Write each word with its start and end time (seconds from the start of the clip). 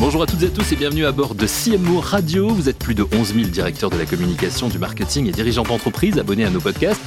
Bonjour 0.00 0.22
à 0.22 0.26
toutes 0.26 0.42
et 0.42 0.46
à 0.46 0.50
tous 0.50 0.72
et 0.72 0.76
bienvenue 0.76 1.06
à 1.06 1.12
bord 1.12 1.34
de 1.34 1.46
CMO 1.46 2.00
Radio. 2.00 2.48
Vous 2.48 2.68
êtes 2.68 2.78
plus 2.78 2.94
de 2.94 3.04
11 3.10 3.34
000 3.34 3.46
directeurs 3.48 3.90
de 3.90 3.96
la 3.96 4.04
communication, 4.04 4.68
du 4.68 4.78
marketing 4.78 5.28
et 5.28 5.32
dirigeants 5.32 5.62
d'entreprise 5.62 6.18
abonnés 6.18 6.44
à 6.44 6.50
nos 6.50 6.60
podcasts. 6.60 7.00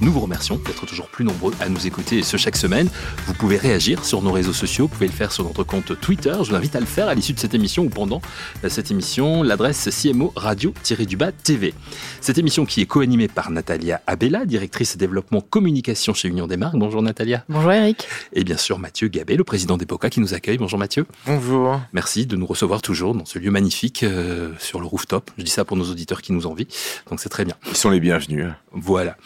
Nous 0.00 0.12
vous 0.12 0.20
remercions 0.20 0.56
d'être 0.56 0.84
toujours 0.84 1.06
plus 1.06 1.24
nombreux 1.24 1.54
à 1.60 1.68
nous 1.68 1.86
écouter 1.86 2.22
ce 2.22 2.36
chaque 2.36 2.56
semaine. 2.56 2.88
Vous 3.26 3.34
pouvez 3.34 3.56
réagir 3.56 4.04
sur 4.04 4.20
nos 4.20 4.32
réseaux 4.32 4.52
sociaux, 4.52 4.86
vous 4.86 4.94
pouvez 4.94 5.06
le 5.06 5.12
faire 5.12 5.32
sur 5.32 5.44
notre 5.44 5.62
compte 5.62 5.98
Twitter. 6.00 6.34
Je 6.42 6.50
vous 6.50 6.54
invite 6.54 6.74
à 6.76 6.80
le 6.80 6.86
faire 6.86 7.08
à 7.08 7.14
l'issue 7.14 7.32
de 7.32 7.38
cette 7.38 7.54
émission 7.54 7.84
ou 7.84 7.88
pendant 7.88 8.20
cette 8.68 8.90
émission. 8.90 9.42
L'adresse 9.42 9.88
CMO 10.02 10.32
Radio-du-Bas 10.36 11.32
TV. 11.32 11.72
Cette 12.20 12.38
émission 12.38 12.66
qui 12.66 12.82
est 12.82 12.86
co-animée 12.86 13.28
par 13.28 13.50
Natalia 13.50 14.02
Abella, 14.06 14.44
directrice 14.44 14.96
développement 14.96 15.40
communication 15.40 16.12
chez 16.12 16.28
Union 16.28 16.48
des 16.48 16.56
marques. 16.56 16.76
Bonjour 16.76 17.00
Natalia. 17.00 17.44
Bonjour 17.48 17.72
Eric. 17.72 18.06
Et 18.32 18.44
bien 18.44 18.56
sûr 18.56 18.78
Mathieu 18.78 19.08
Gabet, 19.08 19.36
le 19.36 19.44
président 19.44 19.76
d'Epoca 19.76 20.10
qui 20.10 20.20
nous 20.20 20.34
accueille. 20.34 20.58
Bonjour 20.58 20.78
Mathieu. 20.78 21.06
Bonjour. 21.26 21.80
Merci 21.92 22.26
de 22.32 22.36
nous 22.36 22.46
recevoir 22.46 22.80
toujours 22.80 23.14
dans 23.14 23.26
ce 23.26 23.38
lieu 23.38 23.50
magnifique 23.50 24.02
euh, 24.02 24.52
sur 24.58 24.80
le 24.80 24.86
rooftop. 24.86 25.30
Je 25.36 25.44
dis 25.44 25.50
ça 25.50 25.64
pour 25.64 25.76
nos 25.76 25.84
auditeurs 25.84 26.22
qui 26.22 26.32
nous 26.32 26.46
envient, 26.46 26.66
donc 27.10 27.20
c'est 27.20 27.28
très 27.28 27.44
bien. 27.44 27.54
Ils 27.68 27.76
sont 27.76 27.90
les 27.90 28.00
bienvenus. 28.00 28.46
Voilà. 28.72 29.16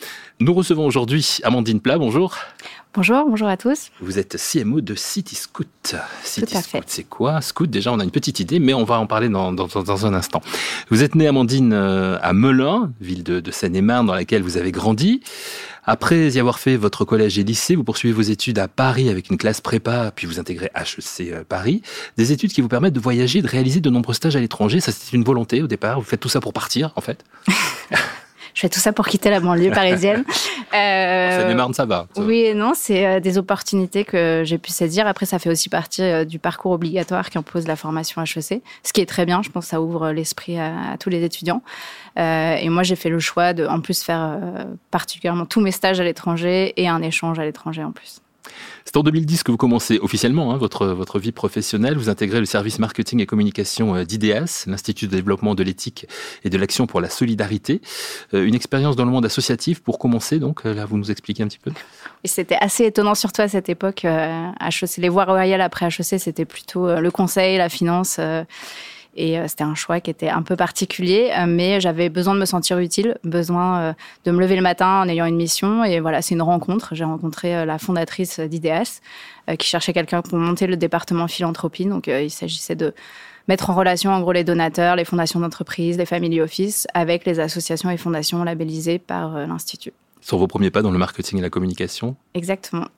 Nous 0.41 0.53
recevons 0.53 0.85
aujourd'hui 0.85 1.39
Amandine 1.45 1.81
Plat, 1.81 1.99
bonjour. 1.99 2.37
Bonjour, 2.95 3.27
bonjour 3.29 3.49
à 3.49 3.57
tous. 3.57 3.91
Vous 4.01 4.19
êtes 4.19 4.37
CMO 4.39 4.81
de 4.81 4.95
City 4.95 5.35
Scout. 5.35 5.95
City 6.25 6.57
Scout, 6.57 6.85
c'est 6.87 7.05
quoi? 7.05 7.41
Scout, 7.43 7.71
déjà, 7.71 7.93
on 7.93 8.01
a 8.01 8.05
une 8.05 8.11
petite 8.11 8.41
idée, 8.41 8.59
mais 8.59 8.75
on 8.75 8.85
va 8.85 8.99
en 8.99 9.07
parler 9.07 9.29
dans, 9.29 9.53
dans, 9.53 9.67
dans 9.67 10.07
un 10.07 10.15
instant. 10.15 10.41
Vous 10.91 11.03
êtes 11.03 11.15
née, 11.15 11.27
Amandine, 11.27 11.73
euh, 11.75 12.19
à 12.23 12.33
Melun, 12.33 12.93
ville 13.01 13.23
de, 13.23 13.41
de 13.41 13.51
Seine-et-Marne, 13.51 14.07
dans 14.07 14.15
laquelle 14.15 14.43
vous 14.43 14.57
avez 14.57 14.73
grandi. 14.73 15.21
Après 15.87 16.31
y 16.31 16.41
avoir 16.41 16.59
fait 16.59 16.77
votre 16.77 17.05
collège 17.05 17.39
et 17.39 17.45
lycée, 17.45 17.77
vous 17.77 17.85
poursuivez 17.85 18.13
vos 18.13 18.23
études 18.23 18.59
à 18.59 18.67
Paris 18.67 19.09
avec 19.09 19.31
une 19.31 19.37
classe 19.37 19.61
prépa, 19.61 20.13
puis 20.15 20.27
vous 20.27 20.41
intégrez 20.41 20.71
HEC 20.75 21.33
euh, 21.33 21.45
Paris. 21.49 21.81
Des 22.17 22.33
études 22.33 22.53
qui 22.53 22.61
vous 22.61 22.69
permettent 22.69 22.95
de 22.95 23.01
voyager, 23.01 23.41
de 23.41 23.47
réaliser 23.47 23.81
de 23.81 23.89
nombreux 23.89 24.15
stages 24.15 24.35
à 24.35 24.41
l'étranger. 24.41 24.81
Ça, 24.81 24.91
c'était 24.91 25.17
une 25.17 25.25
volonté 25.25 25.63
au 25.63 25.69
départ. 25.69 26.01
Vous 26.01 26.07
faites 26.07 26.21
tout 26.21 26.29
ça 26.29 26.41
pour 26.41 26.53
partir, 26.53 26.93
en 26.97 27.01
fait 27.01 27.25
je 28.57 28.63
fais 28.63 28.71
tout 28.71 28.81
ça 28.81 28.95
pour 28.95 29.07
quitter 29.07 29.29
la 29.29 29.39
banlieue 29.39 29.71
parisienne. 29.71 30.25
euh, 30.75 31.49
seine 31.51 31.75
ça 31.75 31.85
va. 31.85 32.07
Oui 32.17 32.39
et 32.39 32.55
non, 32.55 32.73
c'est 32.75 33.07
euh, 33.07 33.21
des 33.21 33.37
opportunités 33.37 34.07
que 34.07 34.45
j'ai 34.47 34.57
pu 34.57 34.71
saisir. 34.71 35.07
Après, 35.07 35.27
ça 35.27 35.39
fait 35.39 35.51
aussi 35.51 35.69
partie 35.69 36.03
euh, 36.03 36.25
du 36.25 36.39
parcours 36.39 36.73
obligatoire 36.73 37.29
qui 37.29 37.37
impose 37.37 37.67
la 37.67 37.77
formation 37.77 38.23
HEC, 38.23 38.63
ce 38.83 38.93
qui 38.95 39.03
est 39.03 39.07
très 39.07 39.27
bien. 39.27 39.43
Je 39.43 39.51
pense 39.51 39.67
que 39.67 39.71
ça 39.71 39.83
ouvre 39.83 40.11
l'esprit 40.11 40.59
à, 40.59 40.97
tous 40.99 41.11
les 41.11 41.23
étudiants. 41.23 41.63
Euh, 42.19 42.57
et 42.57 42.71
moi, 42.71 42.83
j'ai 42.83 42.97
fait 42.97 43.11
le 43.11 43.19
choix 43.19 43.53
de, 43.53 43.67
en 43.67 43.81
plus, 43.81 44.03
faire 44.03 44.41
particulièrement 44.91 45.45
tous 45.45 45.61
mes 45.61 45.71
stages 45.71 46.01
à 46.01 46.05
l'étranger 46.05 46.73
et 46.79 46.89
un 46.89 47.03
échange 47.03 47.39
à 47.39 47.45
l'étranger 47.45 47.85
en 47.85 47.93
plus. 47.93 48.23
C'est 48.85 48.97
en 48.97 49.03
2010 49.03 49.43
que 49.43 49.51
vous 49.51 49.57
commencez 49.57 49.99
officiellement 49.99 50.53
hein, 50.53 50.57
votre, 50.59 50.87
votre 50.87 51.19
vie 51.19 51.33
professionnelle. 51.33 51.97
Vous 51.97 52.09
intégrez 52.09 52.39
le 52.39 52.47
service 52.47 52.79
marketing 52.79 53.21
et 53.21 53.27
communication 53.27 53.97
euh, 53.97 54.05
d'IDEAS, 54.05 54.65
l'Institut 54.67 55.07
de 55.07 55.11
développement 55.11 55.55
de 55.55 55.63
l'éthique 55.63 56.07
et 56.45 56.51
de 56.51 56.57
l'action 56.57 56.87
pour 56.87 57.01
la 57.01 57.11
solidarité. 57.11 57.81
Euh, 58.33 58.47
une 58.47 58.55
expérience 58.55 58.95
dans 58.95 59.05
le 59.05 59.11
monde 59.11 59.27
associatif 59.27 59.83
pour 59.83 59.99
commencer, 59.99 60.39
donc 60.39 60.65
euh, 60.65 60.75
là, 60.75 60.85
vous 60.85 60.99
nous 60.99 61.11
expliquez 61.11 61.43
un 61.43 61.49
petit 61.49 61.59
peu 61.59 61.73
C'était 62.25 62.59
assez 62.61 62.85
étonnant, 62.85 63.15
surtout 63.15 63.43
à 63.43 63.49
cette 63.49 63.69
époque. 63.69 64.05
HEC, 64.05 64.99
les 64.99 65.09
voies 65.09 65.25
royales 65.25 65.61
après 65.61 65.87
HEC, 65.87 66.21
c'était 66.21 66.45
plutôt 66.45 67.01
le 67.01 67.11
conseil, 67.11 67.59
la 67.59 67.69
finance. 67.69 68.21
Et 69.17 69.39
euh, 69.39 69.49
c'était 69.49 69.65
un 69.65 69.75
choix 69.75 70.01
qui 70.01 70.11
était 70.11 70.29
un 70.29 70.43
peu 70.43 70.57
particulier, 70.57 71.33
euh, 71.37 71.47
mais 71.49 71.81
j'avais 71.81 72.09
besoin 72.09 72.35
de 72.35 72.41
me 72.41 72.45
sentir 72.45 72.79
utile, 72.79 73.17
besoin 73.25 73.81
euh, 73.81 73.93
de 74.25 74.31
me 74.31 74.41
lever 74.41 74.57
le 74.57 74.63
matin 74.63 75.01
en 75.03 75.09
ayant 75.09 75.25
une 75.25 75.37
mission. 75.37 75.85
Et 75.85 76.01
voilà, 76.01 76.23
c'est 76.23 76.35
une 76.35 76.43
rencontre. 76.43 76.95
J'ai 76.95 77.05
rencontré 77.05 77.65
la 77.65 77.79
fondatrice 77.79 78.39
d'IDS 78.41 79.01
qui 79.59 79.67
cherchait 79.67 79.93
quelqu'un 79.93 80.23
pour 80.23 80.39
monter 80.39 80.67
le 80.67 80.77
département 80.77 81.29
philanthropie. 81.29 81.87
Donc 81.87 82.09
il 82.09 82.31
s'agissait 82.31 82.75
de 82.75 82.95
mettre 83.49 83.71
en 83.71 83.75
relation 83.75 84.11
en 84.11 84.21
gros 84.21 84.33
les 84.33 84.45
donateurs, 84.45 84.97
les 84.97 85.05
fondations 85.05 85.41
d'entreprise, 85.41 85.97
les 85.99 86.07
family 86.07 86.41
office 86.41 86.87
avec 86.95 87.25
les 87.25 87.41
associations 87.41 87.91
et 87.91 87.97
fondations 87.97 88.43
labellisées 88.45 88.99
par 88.99 89.47
l'Institut. 89.47 89.93
Sur 90.21 90.39
vos 90.39 90.47
premiers 90.47 90.71
pas 90.71 90.83
dans 90.83 90.91
le 90.91 90.99
marketing 90.99 91.39
et 91.39 91.43
la 91.43 91.51
communication? 91.51 92.17
Exactement. 92.35 92.89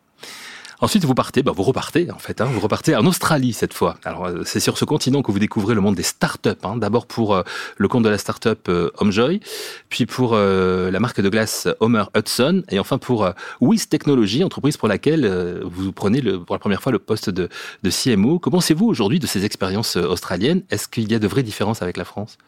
Ensuite, 0.80 1.04
vous 1.04 1.14
partez, 1.14 1.42
bah, 1.42 1.52
vous 1.54 1.64
repartez 1.64 2.08
en 2.12 2.18
fait, 2.18 2.40
hein, 2.40 2.44
vous 2.44 2.60
repartez 2.60 2.94
en 2.94 3.04
Australie 3.04 3.52
cette 3.52 3.74
fois. 3.74 3.96
Alors, 4.04 4.26
euh, 4.26 4.42
c'est 4.44 4.60
sur 4.60 4.78
ce 4.78 4.84
continent 4.84 5.22
que 5.22 5.32
vous 5.32 5.40
découvrez 5.40 5.74
le 5.74 5.80
monde 5.80 5.96
des 5.96 6.04
startups. 6.04 6.50
Hein. 6.62 6.76
D'abord 6.76 7.06
pour 7.06 7.34
euh, 7.34 7.42
le 7.76 7.88
compte 7.88 8.04
de 8.04 8.08
la 8.08 8.18
startup 8.18 8.68
euh, 8.68 8.90
Homejoy, 8.98 9.40
puis 9.88 10.06
pour 10.06 10.36
la 10.36 11.00
marque 11.00 11.20
de 11.20 11.28
glace 11.28 11.66
Homer 11.80 12.04
Hudson, 12.16 12.62
et 12.70 12.78
enfin 12.78 12.98
pour 12.98 13.28
Wiz 13.60 13.88
Technology, 13.88 14.44
entreprise 14.44 14.76
pour 14.76 14.88
laquelle 14.88 15.26
vous 15.64 15.92
prenez 15.92 16.20
le, 16.20 16.42
pour 16.42 16.54
la 16.54 16.60
première 16.60 16.82
fois 16.82 16.92
le 16.92 16.98
poste 16.98 17.30
de, 17.30 17.48
de 17.82 17.90
CMO. 17.90 18.38
Comment 18.38 18.60
c'est 18.60 18.74
vous 18.74 18.86
aujourd'hui 18.86 19.18
de 19.18 19.26
ces 19.26 19.44
expériences 19.44 19.96
australiennes? 19.96 20.62
Est-ce 20.70 20.88
qu'il 20.88 21.10
y 21.10 21.14
a 21.14 21.18
de 21.18 21.26
vraies 21.26 21.42
différences 21.42 21.82
avec 21.82 21.96
la 21.96 22.04
France? 22.04 22.38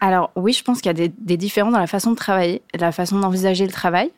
Alors 0.00 0.30
oui, 0.36 0.52
je 0.52 0.62
pense 0.62 0.80
qu'il 0.80 0.96
y 0.96 1.04
a 1.04 1.08
des, 1.08 1.36
différences 1.36 1.72
dans 1.72 1.78
la 1.78 1.86
façon 1.86 2.12
de 2.12 2.16
travailler, 2.16 2.62
la 2.78 2.92
façon 2.92 3.18
d'envisager 3.18 3.66
le 3.66 3.72
travail. 3.72 4.10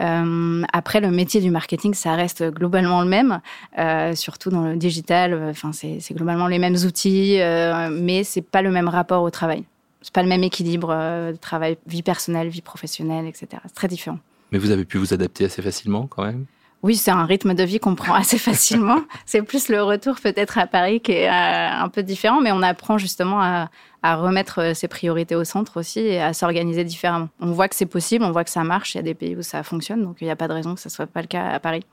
Euh, 0.00 0.62
après, 0.72 1.00
le 1.00 1.10
métier 1.10 1.40
du 1.40 1.50
marketing, 1.50 1.94
ça 1.94 2.14
reste 2.14 2.42
globalement 2.44 3.02
le 3.02 3.08
même, 3.08 3.40
euh, 3.78 4.14
surtout 4.14 4.50
dans 4.50 4.62
le 4.62 4.76
digital. 4.76 5.34
Enfin, 5.50 5.72
c'est 5.72 6.14
globalement 6.14 6.46
les 6.46 6.58
mêmes 6.58 6.76
outils, 6.76 7.40
euh, 7.40 7.90
mais 7.90 8.24
c'est 8.24 8.42
pas 8.42 8.62
le 8.62 8.70
même 8.70 8.88
rapport 8.88 9.22
au 9.22 9.30
travail. 9.30 9.64
C'est 10.00 10.12
pas 10.12 10.22
le 10.22 10.28
même 10.28 10.44
équilibre 10.44 10.88
de 10.88 11.36
travail, 11.36 11.76
vie 11.86 12.02
personnelle, 12.02 12.48
vie 12.48 12.62
professionnelle, 12.62 13.26
etc. 13.26 13.48
C'est 13.66 13.74
très 13.74 13.88
différent. 13.88 14.18
Mais 14.52 14.58
vous 14.58 14.70
avez 14.70 14.84
pu 14.84 14.98
vous 14.98 15.12
adapter 15.12 15.44
assez 15.44 15.62
facilement 15.62 16.06
quand 16.06 16.24
même? 16.24 16.46
Oui, 16.82 16.94
c'est 16.94 17.10
un 17.10 17.24
rythme 17.24 17.54
de 17.54 17.64
vie 17.64 17.80
qu'on 17.80 17.94
prend 17.94 18.14
assez 18.22 18.38
facilement. 18.38 19.00
c'est 19.24 19.42
plus 19.42 19.68
le 19.68 19.82
retour 19.82 20.16
peut-être 20.22 20.58
à 20.58 20.66
Paris 20.66 21.00
qui 21.00 21.12
est 21.12 21.28
un 21.28 21.88
peu 21.88 22.02
différent, 22.02 22.40
mais 22.40 22.52
on 22.52 22.62
apprend 22.62 22.96
justement 22.98 23.40
à, 23.40 23.68
à 24.02 24.16
remettre 24.16 24.60
euh, 24.60 24.74
ses 24.74 24.88
priorités 24.88 25.34
au 25.34 25.44
centre 25.44 25.78
aussi 25.78 26.00
et 26.00 26.20
à 26.20 26.32
s'organiser 26.32 26.84
différemment. 26.84 27.28
On 27.40 27.52
voit 27.52 27.68
que 27.68 27.74
c'est 27.74 27.86
possible, 27.86 28.24
on 28.24 28.32
voit 28.32 28.44
que 28.44 28.50
ça 28.50 28.64
marche. 28.64 28.94
Il 28.94 28.98
y 28.98 29.00
a 29.00 29.02
des 29.02 29.14
pays 29.14 29.36
où 29.36 29.42
ça 29.42 29.62
fonctionne, 29.62 30.02
donc 30.02 30.18
il 30.20 30.24
n'y 30.24 30.30
a 30.30 30.36
pas 30.36 30.48
de 30.48 30.52
raison 30.52 30.74
que 30.74 30.80
ce 30.80 30.88
ne 30.88 30.92
soit 30.92 31.06
pas 31.06 31.20
le 31.20 31.26
cas 31.26 31.46
à 31.48 31.60
Paris. 31.60 31.84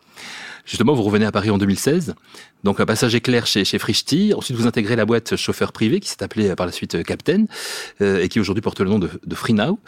Justement, 0.66 0.94
vous 0.94 1.04
revenez 1.04 1.26
à 1.26 1.32
Paris 1.32 1.50
en 1.50 1.58
2016, 1.58 2.16
donc 2.64 2.80
un 2.80 2.86
passage 2.86 3.16
éclair 3.16 3.48
chez, 3.48 3.66
chez 3.66 3.80
Frischti. 3.80 4.34
Ensuite, 4.36 4.58
vous 4.58 4.68
intégrez 4.68 4.96
la 4.96 5.06
boîte 5.06 5.36
chauffeur 5.36 5.72
privé 5.72 6.00
qui 6.00 6.10
s'est 6.10 6.24
appelée 6.24 6.56
par 6.56 6.66
la 6.66 6.72
suite 6.72 6.96
euh, 6.96 7.04
Captain 7.04 7.46
euh, 8.02 8.22
et 8.22 8.30
qui 8.30 8.40
aujourd'hui 8.40 8.62
porte 8.62 8.80
le 8.80 8.90
nom 8.90 9.00
de, 9.00 9.10
de 9.26 9.36
FreeNow. 9.36 9.80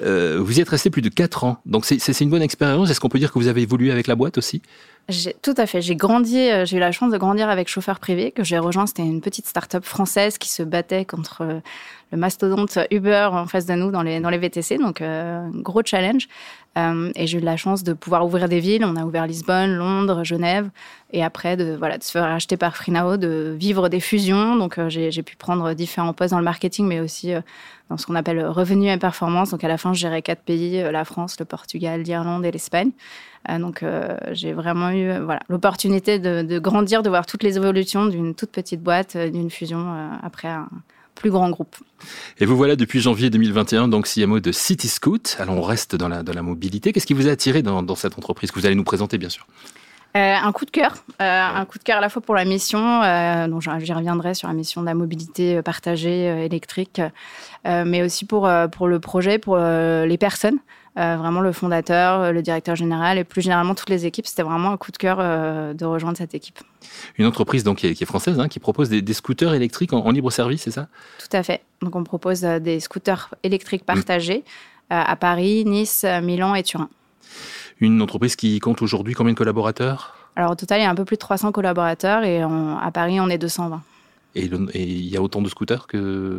vous 0.00 0.58
y 0.58 0.60
êtes 0.60 0.68
resté 0.68 0.90
plus 0.90 1.02
de 1.02 1.08
4 1.08 1.44
ans, 1.44 1.58
donc 1.66 1.84
c'est 1.84 2.20
une 2.20 2.30
bonne 2.30 2.42
expérience. 2.42 2.90
Est-ce 2.90 3.00
qu'on 3.00 3.08
peut 3.08 3.18
dire 3.18 3.32
que 3.32 3.38
vous 3.38 3.48
avez 3.48 3.62
évolué 3.62 3.90
avec 3.90 4.06
la 4.06 4.14
boîte 4.14 4.38
aussi? 4.38 4.62
Tout 5.42 5.54
à 5.56 5.66
fait. 5.66 5.82
J'ai 5.82 5.96
grandi, 5.96 6.38
euh, 6.38 6.64
j'ai 6.64 6.76
eu 6.76 6.80
la 6.80 6.92
chance 6.92 7.12
de 7.12 7.18
grandir 7.18 7.48
avec 7.48 7.68
Chauffeur 7.68 7.98
Privé, 7.98 8.30
que 8.30 8.44
j'ai 8.44 8.58
rejoint. 8.58 8.86
C'était 8.86 9.02
une 9.02 9.20
petite 9.20 9.46
start-up 9.46 9.84
française 9.84 10.38
qui 10.38 10.48
se 10.48 10.62
battait 10.62 11.04
contre 11.04 11.42
euh, 11.42 11.60
le 12.12 12.18
mastodonte 12.18 12.78
Uber 12.90 13.28
en 13.32 13.46
face 13.46 13.66
de 13.66 13.74
nous 13.74 13.90
dans 13.90 14.02
les, 14.02 14.20
dans 14.20 14.30
les 14.30 14.38
VTC. 14.38 14.78
Donc, 14.78 15.00
euh, 15.00 15.48
gros 15.54 15.82
challenge. 15.84 16.28
et 16.76 17.26
j'ai 17.26 17.38
eu 17.38 17.40
la 17.40 17.56
chance 17.56 17.82
de 17.82 17.92
pouvoir 17.92 18.24
ouvrir 18.24 18.48
des 18.48 18.60
villes. 18.60 18.84
On 18.84 18.96
a 18.96 19.04
ouvert 19.04 19.26
Lisbonne, 19.26 19.74
Londres, 19.74 20.22
Genève. 20.24 20.70
Et 21.12 21.24
après, 21.24 21.56
de, 21.56 21.74
voilà, 21.76 21.98
de 21.98 22.04
se 22.04 22.12
faire 22.12 22.24
acheter 22.24 22.56
par 22.56 22.76
Freenao, 22.76 23.16
de 23.16 23.54
vivre 23.58 23.88
des 23.88 24.00
fusions. 24.00 24.56
Donc, 24.56 24.78
j'ai 24.88 25.22
pu 25.22 25.36
prendre 25.36 25.74
différents 25.74 26.12
postes 26.12 26.30
dans 26.30 26.38
le 26.38 26.44
marketing, 26.44 26.86
mais 26.86 27.00
aussi 27.00 27.32
dans 27.90 27.96
ce 27.96 28.06
qu'on 28.06 28.14
appelle 28.14 28.46
revenu 28.46 28.88
et 28.90 28.96
performance. 28.96 29.50
Donc, 29.50 29.64
à 29.64 29.68
la 29.68 29.76
fin, 29.76 29.92
je 29.92 30.00
gérais 30.00 30.22
quatre 30.22 30.42
pays, 30.42 30.82
la 30.82 31.04
France, 31.04 31.36
le 31.38 31.44
Portugal, 31.44 32.02
l'Irlande 32.02 32.44
et 32.46 32.50
l'Espagne. 32.50 32.92
Euh, 33.48 33.58
donc 33.58 33.82
euh, 33.82 34.16
j'ai 34.32 34.52
vraiment 34.52 34.90
eu 34.90 35.08
euh, 35.08 35.24
voilà 35.24 35.40
l'opportunité 35.48 36.18
de, 36.18 36.58
grandir, 36.58 37.02
de 37.02 37.08
voir 37.08 37.26
toutes 37.26 37.42
les 37.42 37.56
évolutions 37.56 38.06
d'une 38.06 38.34
toute 38.34 38.50
petite 38.50 38.82
boîte, 38.82 39.16
d'une 39.16 39.50
fusion 39.50 40.18
après 40.22 40.48
un 40.48 40.68
plus 41.14 41.30
grand 41.30 41.50
groupe. 41.50 41.76
Et 42.38 42.46
vous 42.46 42.56
voilà 42.56 42.76
depuis 42.76 43.00
janvier 43.00 43.30
2021, 43.30 43.88
donc 43.88 44.08
CMO 44.08 44.40
de 44.40 44.52
City 44.52 44.88
Scoot. 44.88 45.36
Alors 45.38 45.56
on 45.56 45.62
reste 45.62 45.94
dans 45.96 46.08
la, 46.08 46.42
mobilité. 46.42 46.92
Qu'est-ce 46.92 47.06
qui 47.06 47.14
vous 47.14 47.28
a 47.28 47.30
attiré 47.30 47.62
dans, 47.62 47.82
dans 47.82 47.94
cette 47.94 48.18
entreprise 48.18 48.50
que 48.50 48.58
vous 48.58 48.66
allez 48.66 48.74
nous 48.74 48.84
présenter, 48.84 49.18
bien 49.18 49.28
sûr? 49.28 49.46
Un 50.14 50.52
coup 50.52 50.64
de 50.64 50.70
cœur, 50.70 50.94
un 51.18 51.64
coup 51.64 51.78
de 51.78 51.84
cœur 51.84 51.98
à 51.98 52.00
la 52.00 52.08
fois 52.08 52.22
pour 52.22 52.34
la 52.34 52.44
mission, 52.44 53.00
dont 53.48 53.60
j'y 53.60 53.92
reviendrai 53.92 54.34
sur 54.34 54.48
la 54.48 54.54
mission 54.54 54.80
de 54.82 54.86
la 54.86 54.94
mobilité 54.94 55.62
partagée 55.62 56.44
électrique, 56.44 57.00
mais 57.64 58.02
aussi 58.02 58.24
pour, 58.24 58.50
pour 58.72 58.88
le 58.88 59.00
projet, 59.00 59.38
pour 59.38 59.56
les 59.56 60.18
personnes. 60.18 60.58
Euh, 60.98 61.16
vraiment 61.16 61.40
le 61.40 61.52
fondateur, 61.52 62.20
euh, 62.20 62.32
le 62.32 62.42
directeur 62.42 62.76
général 62.76 63.16
et 63.16 63.24
plus 63.24 63.40
généralement 63.40 63.74
toutes 63.74 63.88
les 63.88 64.04
équipes. 64.04 64.26
C'était 64.26 64.42
vraiment 64.42 64.72
un 64.72 64.76
coup 64.76 64.92
de 64.92 64.98
cœur 64.98 65.16
euh, 65.20 65.72
de 65.72 65.86
rejoindre 65.86 66.18
cette 66.18 66.34
équipe. 66.34 66.58
Une 67.16 67.24
entreprise 67.24 67.64
donc 67.64 67.78
qui 67.78 67.86
est, 67.86 68.04
française, 68.04 68.38
hein, 68.38 68.46
qui 68.46 68.60
propose 68.60 68.90
des, 68.90 69.14
scooters 69.14 69.54
électriques 69.54 69.94
en, 69.94 70.10
libre 70.10 70.30
service, 70.30 70.62
c'est 70.62 70.70
ça? 70.70 70.88
Tout 71.18 71.34
à 71.34 71.42
fait. 71.42 71.62
Donc 71.80 71.96
on 71.96 72.04
propose 72.04 72.42
des 72.42 72.78
scooters 72.80 73.34
électriques 73.42 73.86
partagés 73.86 74.44
à 74.90 75.16
Paris, 75.16 75.64
Nice, 75.64 76.04
Milan 76.22 76.54
et 76.54 76.62
Turin. 76.62 76.90
Une 77.82 78.00
entreprise 78.00 78.36
qui 78.36 78.60
compte 78.60 78.80
aujourd'hui 78.80 79.12
combien 79.12 79.32
de 79.32 79.36
collaborateurs? 79.38 80.14
Alors 80.36 80.52
au 80.52 80.54
total, 80.54 80.78
il 80.78 80.84
y 80.84 80.86
a 80.86 80.90
un 80.90 80.94
peu 80.94 81.04
plus 81.04 81.16
de 81.16 81.20
300 81.20 81.50
collaborateurs 81.50 82.22
et 82.22 82.40
à 82.40 82.90
Paris, 82.94 83.18
on 83.18 83.28
est 83.28 83.38
220. 83.38 83.82
Et 84.36 84.44
il 84.44 85.08
y 85.08 85.16
a 85.16 85.20
autant 85.20 85.42
de 85.42 85.48
scooters 85.48 85.88
que 85.88 85.98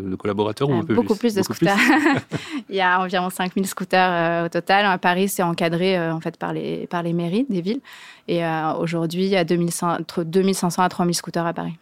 de 0.09 0.15
collaborateurs 0.15 0.69
ou 0.69 0.73
un 0.73 0.85
peu 0.85 0.95
Beaucoup 0.95 1.15
plus, 1.15 1.35
de 1.35 1.43
scooters. 1.43 1.77
il 2.69 2.75
y 2.75 2.79
a 2.79 3.01
environ 3.01 3.29
5000 3.29 3.67
scooters 3.67 4.45
au 4.45 4.49
total. 4.49 4.85
À 4.85 4.97
Paris, 4.97 5.27
c'est 5.27 5.43
encadré 5.43 5.99
en 5.99 6.21
fait 6.21 6.37
par 6.37 6.53
les, 6.53 6.87
par 6.87 7.03
les 7.03 7.11
mairies 7.11 7.45
des 7.49 7.59
villes. 7.59 7.81
Et 8.29 8.41
aujourd'hui, 8.79 9.25
il 9.25 9.29
y 9.29 9.35
a 9.35 9.43
2500, 9.43 9.99
entre 9.99 10.23
2500 10.23 10.81
à 10.81 10.87
3000 10.87 11.13
scooters 11.13 11.45
à 11.45 11.53
Paris. 11.53 11.77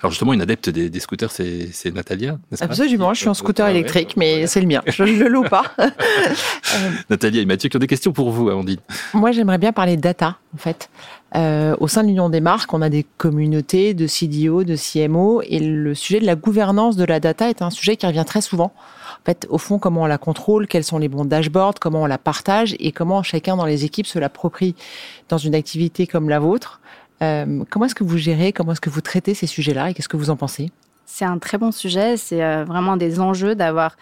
Alors 0.00 0.10
justement, 0.10 0.32
une 0.32 0.42
adepte 0.42 0.70
des, 0.70 1.00
scooters, 1.00 1.30
c'est 1.30 1.94
Natalia, 1.94 2.38
Absolument, 2.60 3.14
je 3.14 3.20
suis 3.20 3.28
en 3.28 3.34
scooter 3.34 3.68
électrique, 3.68 4.16
mais 4.16 4.46
c'est 4.46 4.60
le 4.60 4.66
mien, 4.66 4.82
je 4.86 5.04
ne 5.04 5.18
le 5.18 5.28
loue 5.28 5.44
pas. 5.44 5.64
Natalia 7.10 7.42
et 7.42 7.46
Mathieu 7.46 7.68
qui 7.68 7.76
ont 7.76 7.80
des 7.80 7.86
questions 7.86 8.12
pour 8.12 8.30
vous, 8.30 8.48
Amandine. 8.48 8.78
Moi, 9.14 9.32
j'aimerais 9.32 9.58
bien 9.58 9.72
parler 9.72 9.96
data, 9.96 10.36
en 10.54 10.58
fait. 10.58 10.90
Euh, 11.36 11.76
au 11.78 11.86
sein 11.86 12.02
de 12.02 12.08
l'Union 12.08 12.28
des 12.28 12.40
marques, 12.40 12.72
on 12.74 12.82
a 12.82 12.88
des 12.88 13.06
communautés 13.16 13.94
de 13.94 14.06
CDO, 14.06 14.64
de 14.64 14.76
CMO, 14.76 15.42
et 15.42 15.60
le 15.60 15.94
sujet 15.94 16.20
de 16.20 16.26
la 16.26 16.34
gouvernance 16.34 16.96
de 16.96 17.04
la 17.04 17.20
data 17.20 17.48
est 17.48 17.62
un 17.62 17.70
sujet 17.70 17.96
qui 17.96 18.06
revient 18.06 18.24
très 18.26 18.40
souvent. 18.40 18.72
En 19.22 19.24
fait, 19.26 19.46
au 19.50 19.58
fond, 19.58 19.78
comment 19.78 20.02
on 20.02 20.06
la 20.06 20.18
contrôle, 20.18 20.66
quels 20.66 20.84
sont 20.84 20.98
les 20.98 21.08
bons 21.08 21.24
dashboards, 21.24 21.74
comment 21.80 22.02
on 22.02 22.06
la 22.06 22.18
partage 22.18 22.74
et 22.78 22.90
comment 22.90 23.22
chacun 23.22 23.56
dans 23.56 23.66
les 23.66 23.84
équipes 23.84 24.06
se 24.06 24.18
l'approprie 24.18 24.74
dans 25.28 25.38
une 25.38 25.54
activité 25.54 26.06
comme 26.06 26.28
la 26.28 26.38
vôtre. 26.38 26.80
Euh, 27.22 27.64
comment 27.70 27.86
est-ce 27.86 27.94
que 27.94 28.04
vous 28.04 28.18
gérez, 28.18 28.52
comment 28.52 28.72
est-ce 28.72 28.80
que 28.80 28.90
vous 28.90 29.00
traitez 29.00 29.34
ces 29.34 29.46
sujets-là 29.46 29.90
et 29.90 29.94
qu'est-ce 29.94 30.08
que 30.08 30.16
vous 30.16 30.30
en 30.30 30.36
pensez? 30.36 30.70
C'est 31.06 31.24
un 31.24 31.38
très 31.38 31.58
bon 31.58 31.72
sujet. 31.72 32.16
C'est 32.16 32.42
euh, 32.42 32.64
vraiment 32.64 32.96
des 32.96 33.20
enjeux 33.20 33.54
d'avoir 33.54 33.96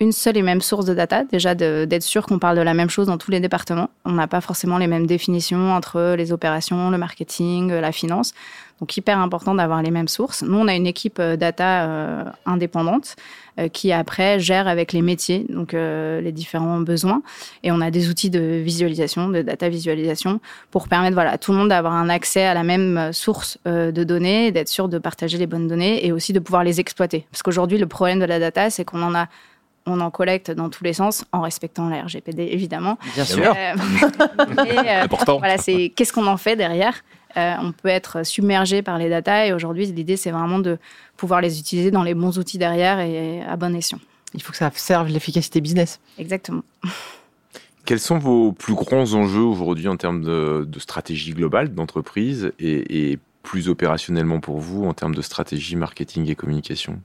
une 0.00 0.12
seule 0.12 0.36
et 0.36 0.42
même 0.42 0.60
source 0.60 0.84
de 0.84 0.94
data, 0.94 1.24
déjà 1.24 1.54
d'être 1.54 2.02
sûr 2.02 2.26
qu'on 2.26 2.38
parle 2.38 2.56
de 2.56 2.62
la 2.62 2.74
même 2.74 2.90
chose 2.90 3.06
dans 3.06 3.16
tous 3.16 3.30
les 3.30 3.40
départements. 3.40 3.90
On 4.04 4.12
n'a 4.12 4.26
pas 4.26 4.40
forcément 4.40 4.78
les 4.78 4.86
mêmes 4.86 5.06
définitions 5.06 5.72
entre 5.72 6.14
les 6.16 6.32
opérations, 6.32 6.90
le 6.90 6.98
marketing, 6.98 7.72
la 7.72 7.92
finance. 7.92 8.34
Donc 8.80 8.96
hyper 8.96 9.18
important 9.18 9.54
d'avoir 9.54 9.82
les 9.82 9.90
mêmes 9.90 10.08
sources. 10.08 10.42
Nous, 10.42 10.58
on 10.58 10.66
a 10.66 10.74
une 10.74 10.86
équipe 10.86 11.18
euh, 11.20 11.36
data 11.36 11.84
euh, 11.84 12.24
indépendante 12.44 13.14
euh, 13.16 13.43
qui 13.72 13.92
après 13.92 14.40
gère 14.40 14.66
avec 14.66 14.92
les 14.92 15.02
métiers, 15.02 15.46
donc 15.48 15.72
les 15.72 16.32
différents 16.32 16.80
besoins. 16.80 17.22
Et 17.62 17.70
on 17.70 17.80
a 17.80 17.90
des 17.90 18.08
outils 18.08 18.30
de 18.30 18.40
visualisation, 18.40 19.28
de 19.28 19.42
data 19.42 19.68
visualisation, 19.68 20.40
pour 20.70 20.88
permettre 20.88 21.14
voilà, 21.14 21.32
à 21.32 21.38
tout 21.38 21.52
le 21.52 21.58
monde 21.58 21.68
d'avoir 21.68 21.94
un 21.94 22.08
accès 22.08 22.44
à 22.44 22.54
la 22.54 22.62
même 22.62 23.12
source 23.12 23.58
de 23.64 24.04
données, 24.04 24.50
d'être 24.50 24.68
sûr 24.68 24.88
de 24.88 24.98
partager 24.98 25.38
les 25.38 25.46
bonnes 25.46 25.68
données 25.68 26.04
et 26.04 26.12
aussi 26.12 26.32
de 26.32 26.40
pouvoir 26.40 26.64
les 26.64 26.80
exploiter. 26.80 27.26
Parce 27.30 27.42
qu'aujourd'hui, 27.42 27.78
le 27.78 27.86
problème 27.86 28.18
de 28.18 28.24
la 28.24 28.38
data, 28.38 28.70
c'est 28.70 28.84
qu'on 28.84 29.02
en 29.02 29.14
a 29.14 29.28
on 29.86 30.00
en 30.00 30.10
collecte 30.10 30.50
dans 30.50 30.70
tous 30.70 30.84
les 30.84 30.92
sens, 30.92 31.24
en 31.32 31.42
respectant 31.42 31.88
la 31.88 32.02
RGPD 32.02 32.48
évidemment. 32.50 32.98
Bien 33.14 33.24
sûr. 33.24 33.54
Euh, 33.56 33.74
euh, 34.58 35.02
Important. 35.02 35.38
Voilà, 35.38 35.58
c'est 35.58 35.92
qu'est-ce 35.94 36.12
qu'on 36.12 36.26
en 36.26 36.36
fait 36.36 36.56
derrière. 36.56 36.94
Euh, 37.36 37.54
on 37.60 37.72
peut 37.72 37.88
être 37.88 38.24
submergé 38.24 38.82
par 38.82 38.98
les 38.98 39.08
datas 39.08 39.46
et 39.46 39.52
aujourd'hui 39.52 39.86
l'idée 39.86 40.16
c'est 40.16 40.30
vraiment 40.30 40.58
de 40.58 40.78
pouvoir 41.16 41.40
les 41.40 41.58
utiliser 41.58 41.90
dans 41.90 42.02
les 42.02 42.14
bons 42.14 42.38
outils 42.38 42.58
derrière 42.58 43.00
et 43.00 43.42
à 43.42 43.56
bon 43.56 43.74
escient. 43.74 43.98
Il 44.34 44.42
faut 44.42 44.52
que 44.52 44.58
ça 44.58 44.70
serve 44.74 45.08
l'efficacité 45.08 45.60
business. 45.60 46.00
Exactement. 46.18 46.62
Quels 47.84 48.00
sont 48.00 48.18
vos 48.18 48.52
plus 48.52 48.74
grands 48.74 49.12
enjeux 49.12 49.42
aujourd'hui 49.42 49.88
en 49.88 49.96
termes 49.96 50.22
de, 50.22 50.78
stratégie 50.78 51.32
globale 51.32 51.74
d'entreprise 51.74 52.52
et 52.58 53.18
plus 53.42 53.68
opérationnellement 53.68 54.40
pour 54.40 54.58
vous 54.58 54.84
en 54.84 54.94
termes 54.94 55.14
de 55.14 55.22
stratégie 55.22 55.76
marketing 55.76 56.28
et 56.30 56.34
communication? 56.34 56.98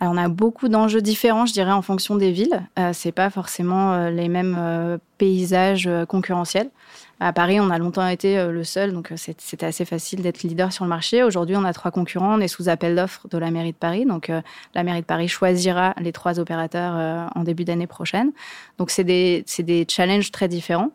Alors, 0.00 0.12
on 0.12 0.18
a 0.18 0.28
beaucoup 0.28 0.68
d'enjeux 0.68 1.00
différents, 1.00 1.46
je 1.46 1.54
dirais, 1.54 1.72
en 1.72 1.80
fonction 1.80 2.16
des 2.16 2.30
villes. 2.30 2.66
Euh, 2.78 2.90
c'est 2.92 3.12
pas 3.12 3.30
forcément 3.30 3.94
euh, 3.94 4.10
les 4.10 4.28
mêmes 4.28 4.56
euh, 4.58 4.98
paysages 5.16 5.86
euh, 5.86 6.04
concurrentiels. 6.04 6.68
À 7.18 7.32
Paris, 7.32 7.60
on 7.60 7.70
a 7.70 7.78
longtemps 7.78 8.06
été 8.06 8.38
euh, 8.38 8.52
le 8.52 8.62
seul, 8.62 8.92
donc 8.92 9.10
euh, 9.10 9.16
c'était 9.16 9.66
assez 9.66 9.84
facile 9.84 10.22
d'être 10.22 10.42
leader 10.42 10.72
sur 10.72 10.84
le 10.84 10.90
marché. 10.90 11.22
Aujourd'hui, 11.22 11.56
on 11.56 11.64
a 11.64 11.72
trois 11.72 11.90
concurrents, 11.90 12.36
on 12.36 12.40
est 12.40 12.48
sous 12.48 12.68
appel 12.68 12.94
d'offres 12.94 13.26
de 13.28 13.38
la 13.38 13.50
mairie 13.50 13.72
de 13.72 13.76
Paris, 13.76 14.04
donc 14.04 14.30
la 14.74 14.82
mairie 14.82 15.00
de 15.00 15.06
Paris 15.06 15.28
choisira 15.28 15.94
les 15.98 16.12
trois 16.12 16.38
opérateurs 16.38 17.30
en 17.34 17.42
début 17.42 17.64
d'année 17.64 17.86
prochaine. 17.86 18.32
Donc 18.78 18.90
c'est 18.90 19.04
des, 19.04 19.44
des 19.58 19.86
challenges 19.88 20.30
très 20.30 20.48
différents. 20.48 20.90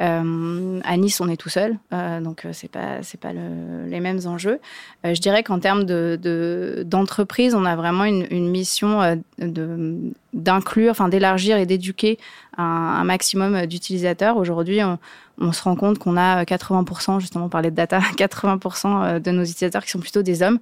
Euh, 0.00 0.80
à 0.84 0.96
Nice, 0.96 1.20
on 1.20 1.28
est 1.28 1.36
tout 1.36 1.48
seul, 1.48 1.78
euh, 1.92 2.20
donc 2.20 2.46
c'est 2.52 2.70
pas 2.70 3.02
c'est 3.02 3.18
pas 3.18 3.32
le, 3.32 3.86
les 3.86 4.00
mêmes 4.00 4.20
enjeux. 4.26 4.60
Euh, 5.04 5.14
je 5.14 5.20
dirais 5.20 5.42
qu'en 5.42 5.58
termes 5.58 5.84
de 5.84 6.84
d'entreprise, 6.86 7.54
on 7.54 7.64
a 7.64 7.76
vraiment 7.76 8.04
une 8.04 8.48
mission 8.50 9.22
de 9.38 10.12
d'inclure, 10.36 10.90
enfin 10.90 11.08
d'élargir 11.08 11.56
et 11.56 11.66
d'éduquer 11.66 12.18
un, 12.56 13.04
maximum 13.04 13.66
d'utilisateurs. 13.66 14.36
Aujourd'hui, 14.36 14.82
on, 14.82 14.98
on, 15.38 15.52
se 15.52 15.62
rend 15.62 15.76
compte 15.76 15.98
qu'on 15.98 16.16
a 16.16 16.44
80%, 16.44 17.20
justement, 17.20 17.48
parler 17.48 17.70
de 17.70 17.76
data, 17.76 17.98
80% 18.16 19.20
de 19.20 19.30
nos 19.30 19.42
utilisateurs 19.42 19.84
qui 19.84 19.90
sont 19.90 19.98
plutôt 19.98 20.22
des 20.22 20.42
hommes, 20.42 20.58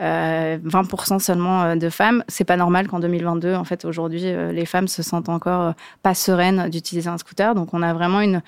euh, 0.00 0.58
20% 0.58 1.18
seulement 1.18 1.76
de 1.76 1.88
femmes. 1.90 2.24
C'est 2.28 2.44
pas 2.44 2.56
normal 2.56 2.88
qu'en 2.88 3.00
2022, 3.00 3.54
en 3.54 3.64
fait, 3.64 3.84
aujourd'hui, 3.84 4.22
les 4.22 4.66
femmes 4.66 4.88
se 4.88 5.02
sentent 5.02 5.28
encore 5.28 5.74
pas 6.02 6.14
sereines 6.14 6.70
d'utiliser 6.70 7.08
un 7.08 7.18
scooter. 7.18 7.54
Donc, 7.54 7.74
on 7.74 7.82
a 7.82 7.92
vraiment 7.92 8.20
une 8.20 8.42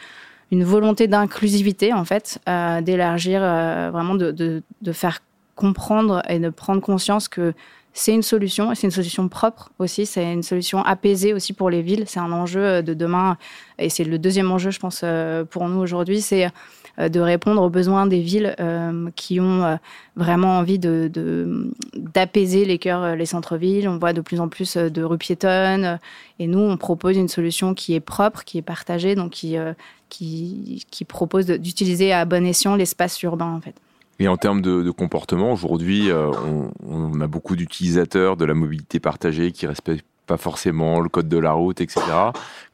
volonté 0.64 1.08
d'inclusivité 1.08 1.92
en 1.92 2.04
fait, 2.04 2.40
euh, 2.48 2.80
d'élargir 2.80 3.40
euh, 3.42 3.90
vraiment 3.92 4.14
de, 4.14 4.62
faire 4.92 5.20
comprendre 5.54 6.22
et 6.28 6.38
de 6.38 6.48
prendre 6.50 6.80
conscience 6.80 7.28
que 7.28 7.52
c'est 7.98 8.14
une 8.14 8.22
solution, 8.22 8.72
c'est 8.76 8.86
une 8.86 8.92
solution 8.92 9.28
propre 9.28 9.72
aussi, 9.80 10.06
c'est 10.06 10.32
une 10.32 10.44
solution 10.44 10.84
apaisée 10.84 11.34
aussi 11.34 11.52
pour 11.52 11.68
les 11.68 11.82
villes, 11.82 12.04
c'est 12.06 12.20
un 12.20 12.30
enjeu 12.30 12.60
euh, 12.60 12.82
de 12.82 12.94
demain, 12.94 13.36
et 13.76 13.88
c'est 13.88 14.04
le 14.04 14.20
deuxième 14.20 14.52
enjeu, 14.52 14.70
je 14.70 14.78
pense, 14.78 15.00
euh, 15.02 15.44
pour 15.44 15.68
nous 15.68 15.80
aujourd'hui, 15.80 16.20
c'est 16.20 16.46
euh, 17.00 17.08
de 17.08 17.18
répondre 17.18 17.60
aux 17.60 17.70
besoins 17.70 18.06
des 18.06 18.20
villes 18.20 18.54
qui 19.16 19.40
ont 19.40 19.78
vraiment 20.14 20.58
envie 20.58 20.78
de 20.78 21.10
d'apaiser 21.94 22.64
les 22.64 22.78
cœurs, 22.78 23.16
les 23.16 23.26
centres-villes. 23.26 23.88
On 23.88 23.98
voit 23.98 24.12
de 24.12 24.20
plus 24.20 24.40
en 24.40 24.48
plus 24.48 24.76
de 24.76 25.02
rues 25.02 25.18
piétonnes, 25.18 25.98
et 26.38 26.46
nous, 26.46 26.60
on 26.60 26.76
propose 26.76 27.16
une 27.16 27.28
solution 27.28 27.74
qui 27.74 27.94
est 27.94 28.00
propre, 28.00 28.44
qui 28.44 28.58
est 28.58 28.62
partagée, 28.62 29.16
donc 29.16 29.30
qui 29.32 29.56
qui, 30.08 30.86
qui 30.90 31.04
propose 31.04 31.46
d'utiliser 31.46 32.12
à 32.12 32.24
bon 32.24 32.46
escient 32.46 32.76
l'espace 32.76 33.20
urbain 33.22 33.52
en 33.52 33.60
fait. 33.60 33.74
Et 34.20 34.26
en 34.26 34.36
termes 34.36 34.62
de, 34.62 34.90
comportement, 34.90 35.52
aujourd'hui, 35.52 36.10
euh, 36.10 36.30
on, 36.84 37.20
a 37.20 37.26
beaucoup 37.28 37.54
d'utilisateurs 37.54 38.36
de 38.36 38.44
la 38.44 38.54
mobilité 38.54 38.98
partagée 38.98 39.52
qui 39.52 39.66
respectent 39.66 40.04
pas 40.26 40.36
forcément 40.36 41.00
le 41.00 41.08
code 41.08 41.28
de 41.28 41.38
la 41.38 41.52
route, 41.52 41.80
etc. 41.80 42.02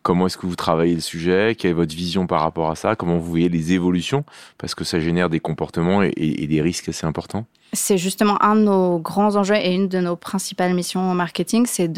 Comment 0.02 0.26
est-ce 0.26 0.36
que 0.36 0.46
vous 0.46 0.56
travaillez 0.56 0.94
le 0.94 1.00
sujet? 1.00 1.54
Quelle 1.56 1.70
est 1.70 1.74
votre 1.74 1.94
vision 1.94 2.26
par 2.26 2.40
rapport 2.40 2.70
à 2.70 2.74
ça? 2.74 2.96
Comment 2.96 3.18
vous 3.18 3.30
voyez 3.30 3.48
les 3.48 3.72
évolutions? 3.72 4.24
Parce 4.58 4.74
que 4.74 4.84
ça 4.84 4.98
génère 4.98 5.28
des 5.28 5.38
comportements 5.38 6.02
et, 6.02 6.12
et 6.16 6.46
des 6.46 6.60
risques 6.62 6.88
assez 6.88 7.06
importants. 7.06 7.46
C'est 7.74 7.98
justement 7.98 8.42
un 8.42 8.56
de 8.56 8.62
nos 8.62 8.98
grands 8.98 9.36
enjeux 9.36 9.56
et 9.56 9.74
une 9.74 9.88
de 9.88 10.00
nos 10.00 10.16
principales 10.16 10.74
missions 10.74 11.10
au 11.10 11.14
marketing, 11.14 11.66
c'est 11.66 11.90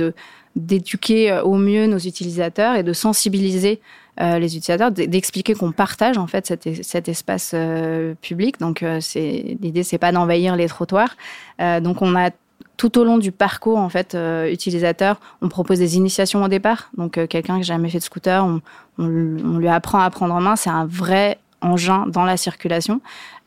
d'éduquer 0.56 1.31
euh, 1.31 1.43
au 1.43 1.56
mieux 1.56 1.87
nos 1.87 1.99
utilisateurs 1.99 2.76
et 2.76 2.82
de 2.82 2.93
sensibiliser 2.93 3.81
euh, 4.20 4.38
les 4.38 4.56
utilisateurs, 4.56 4.91
d'expliquer 4.91 5.55
qu'on 5.55 5.72
partage 5.72 6.17
en 6.17 6.27
fait 6.27 6.46
cet, 6.46 7.08
espace 7.08 7.53
euh, 7.55 8.15
public. 8.22 8.58
Donc 8.58 8.84
c'est 9.00 9.56
l'idée, 9.60 9.82
c'est 9.82 9.98
pas 9.98 10.12
d'envahir 10.12 10.56
les 10.56 10.67
trottoirs. 10.67 11.17
donc 11.58 12.00
on 12.00 12.17
a 12.17 12.31
tout 12.79 12.98
au 12.98 13.05
long 13.05 13.17
du 13.19 13.32
parcours 13.32 13.79
en 13.79 13.89
fait 13.89 14.17
utilisateur, 14.50 15.20
on 15.43 15.48
propose 15.48 15.79
des 15.79 15.96
initiations 15.96 16.43
au 16.43 16.48
départ. 16.48 16.91
Donc 16.96 17.12
quelqu'un 17.29 17.55
qui 17.55 17.60
n'a 17.60 17.62
jamais 17.62 17.91
fait 17.91 17.98
de 17.98 18.05
scooter, 18.05 18.44
on, 18.44 18.60
on, 18.98 19.58
lui 19.58 19.69
apprend 19.69 20.00
à 20.00 20.08
prendre 20.10 20.34
en 20.34 20.41
main. 20.41 20.56
C'est 20.56 20.70
un 20.70 20.86
vrai 20.86 21.39
engin 21.60 22.06
dans 22.06 22.24
la 22.24 22.36
circulation 22.36 23.00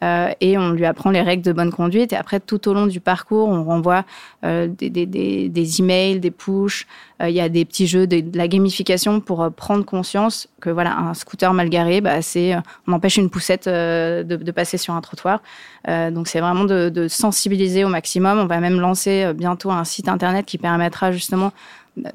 euh, 0.03 0.32
et 0.39 0.58
on 0.58 0.72
lui 0.72 0.86
apprend 0.86 1.12
les 1.12 1.22
règles 1.22 1.44
de 1.44 1.51
bonne 1.51 1.72
conduite 1.72 2.13
et 2.13 2.15
après 2.15 2.39
tout 2.39 2.70
au 2.70 2.74
long 2.74 2.88
du 2.88 3.01
parcours 3.01 3.50
on 3.50 3.65
renvoie 3.65 4.06
euh, 4.46 4.68
des, 4.68 4.89
des, 4.89 5.06
des, 5.06 5.50
des, 5.50 5.79
emails, 5.82 6.22
des 6.22 6.32
push, 6.32 6.88
euh, 7.22 7.27
il 7.27 7.36
y 7.36 7.41
a 7.41 7.50
des 7.50 7.65
petits 7.65 7.86
jeux, 7.86 8.08
de, 8.08 8.24
la 8.38 8.48
gamification 8.48 9.20
pour 9.20 9.51
prendre 9.51 9.84
conscience 9.84 10.48
que 10.62 10.70
voilà 10.70 10.98
un 10.98 11.13
scooter 11.13 11.53
mal 11.53 11.70
garé, 11.70 12.00
bah, 12.00 12.22
c'est 12.22 12.56
on 12.88 12.94
empêche 12.94 13.18
une 13.18 13.29
poussette 13.29 13.68
de, 13.68 14.51
passer 14.51 14.77
sur 14.77 14.94
un 14.94 15.01
trottoir. 15.01 15.41
donc 15.88 16.27
c'est 16.27 16.39
vraiment 16.39 16.65
de, 16.65 17.08
sensibiliser 17.08 17.84
au 17.84 17.89
maximum. 17.89 18.39
On 18.39 18.46
va 18.46 18.60
même 18.60 18.79
lancer 18.79 19.32
bientôt 19.34 19.72
un 19.72 19.84
site 19.84 20.10
internet 20.10 20.46
qui 20.46 20.58
permettra 20.58 21.12
justement 21.12 21.51